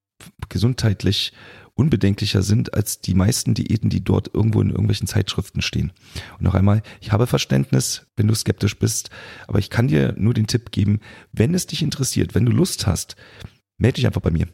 gesundheitlich 0.48 1.32
unbedenklicher 1.74 2.42
sind 2.42 2.74
als 2.74 3.00
die 3.00 3.14
meisten 3.14 3.54
Diäten, 3.54 3.90
die 3.90 4.04
dort 4.04 4.34
irgendwo 4.34 4.60
in 4.60 4.70
irgendwelchen 4.70 5.06
Zeitschriften 5.06 5.62
stehen. 5.62 5.92
Und 6.38 6.42
noch 6.42 6.54
einmal, 6.54 6.82
ich 7.00 7.12
habe 7.12 7.26
Verständnis, 7.26 8.06
wenn 8.16 8.28
du 8.28 8.34
skeptisch 8.34 8.78
bist, 8.78 9.10
aber 9.46 9.58
ich 9.58 9.70
kann 9.70 9.88
dir 9.88 10.14
nur 10.18 10.34
den 10.34 10.46
Tipp 10.46 10.70
geben, 10.70 11.00
wenn 11.32 11.54
es 11.54 11.66
dich 11.66 11.82
interessiert, 11.82 12.34
wenn 12.34 12.44
du 12.44 12.52
Lust 12.52 12.86
hast, 12.86 13.16
melde 13.78 13.96
dich 13.96 14.06
einfach 14.06 14.20
bei 14.20 14.30
mir. 14.30 14.48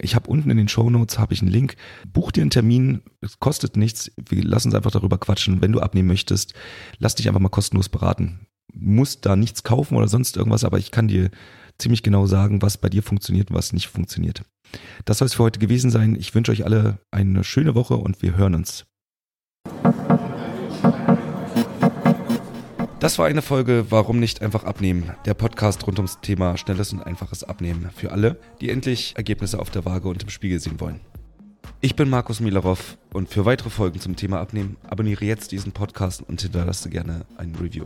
Ich 0.00 0.14
habe 0.14 0.30
unten 0.30 0.50
in 0.50 0.56
den 0.56 0.68
Show 0.68 0.88
Notes 0.90 1.18
habe 1.18 1.34
ich 1.34 1.42
einen 1.42 1.50
Link. 1.50 1.74
Buch 2.12 2.30
dir 2.30 2.42
einen 2.42 2.50
Termin, 2.50 3.02
es 3.20 3.40
kostet 3.40 3.76
nichts. 3.76 4.12
Wir 4.16 4.44
lassen 4.44 4.68
uns 4.68 4.74
einfach 4.74 4.92
darüber 4.92 5.18
quatschen. 5.18 5.60
Wenn 5.60 5.72
du 5.72 5.80
abnehmen 5.80 6.08
möchtest, 6.08 6.54
lass 6.98 7.16
dich 7.16 7.26
einfach 7.26 7.40
mal 7.40 7.48
kostenlos 7.48 7.88
beraten. 7.88 8.46
Musst 8.72 9.26
da 9.26 9.34
nichts 9.34 9.64
kaufen 9.64 9.96
oder 9.96 10.06
sonst 10.06 10.36
irgendwas, 10.36 10.62
aber 10.62 10.78
ich 10.78 10.90
kann 10.92 11.08
dir 11.08 11.30
ziemlich 11.78 12.02
genau 12.02 12.26
sagen, 12.26 12.62
was 12.62 12.78
bei 12.78 12.88
dir 12.88 13.02
funktioniert 13.02 13.50
und 13.50 13.56
was 13.56 13.72
nicht 13.72 13.88
funktioniert. 13.88 14.42
Das 15.04 15.18
soll 15.18 15.26
es 15.26 15.34
für 15.34 15.44
heute 15.44 15.60
gewesen 15.60 15.90
sein. 15.90 16.16
Ich 16.18 16.34
wünsche 16.34 16.52
euch 16.52 16.64
alle 16.64 16.98
eine 17.10 17.44
schöne 17.44 17.74
Woche 17.74 17.96
und 17.96 18.22
wir 18.22 18.36
hören 18.36 18.54
uns. 18.54 18.84
Das 23.00 23.16
war 23.16 23.26
eine 23.26 23.42
Folge 23.42 23.86
Warum 23.90 24.18
nicht 24.18 24.42
einfach 24.42 24.64
abnehmen? 24.64 25.12
Der 25.24 25.34
Podcast 25.34 25.86
rund 25.86 26.00
ums 26.00 26.20
Thema 26.20 26.56
schnelles 26.56 26.92
und 26.92 27.00
einfaches 27.00 27.44
Abnehmen 27.44 27.90
für 27.94 28.10
alle, 28.10 28.40
die 28.60 28.70
endlich 28.70 29.14
Ergebnisse 29.16 29.60
auf 29.60 29.70
der 29.70 29.84
Waage 29.84 30.08
und 30.08 30.24
im 30.24 30.30
Spiegel 30.30 30.58
sehen 30.58 30.80
wollen. 30.80 31.00
Ich 31.80 31.94
bin 31.94 32.10
Markus 32.10 32.40
Milarov 32.40 32.98
und 33.12 33.28
für 33.28 33.44
weitere 33.44 33.70
Folgen 33.70 34.00
zum 34.00 34.16
Thema 34.16 34.40
Abnehmen 34.40 34.76
abonniere 34.82 35.24
jetzt 35.24 35.52
diesen 35.52 35.70
Podcast 35.70 36.22
und 36.22 36.42
hinterlasse 36.42 36.90
gerne 36.90 37.24
ein 37.36 37.54
Review. 37.54 37.84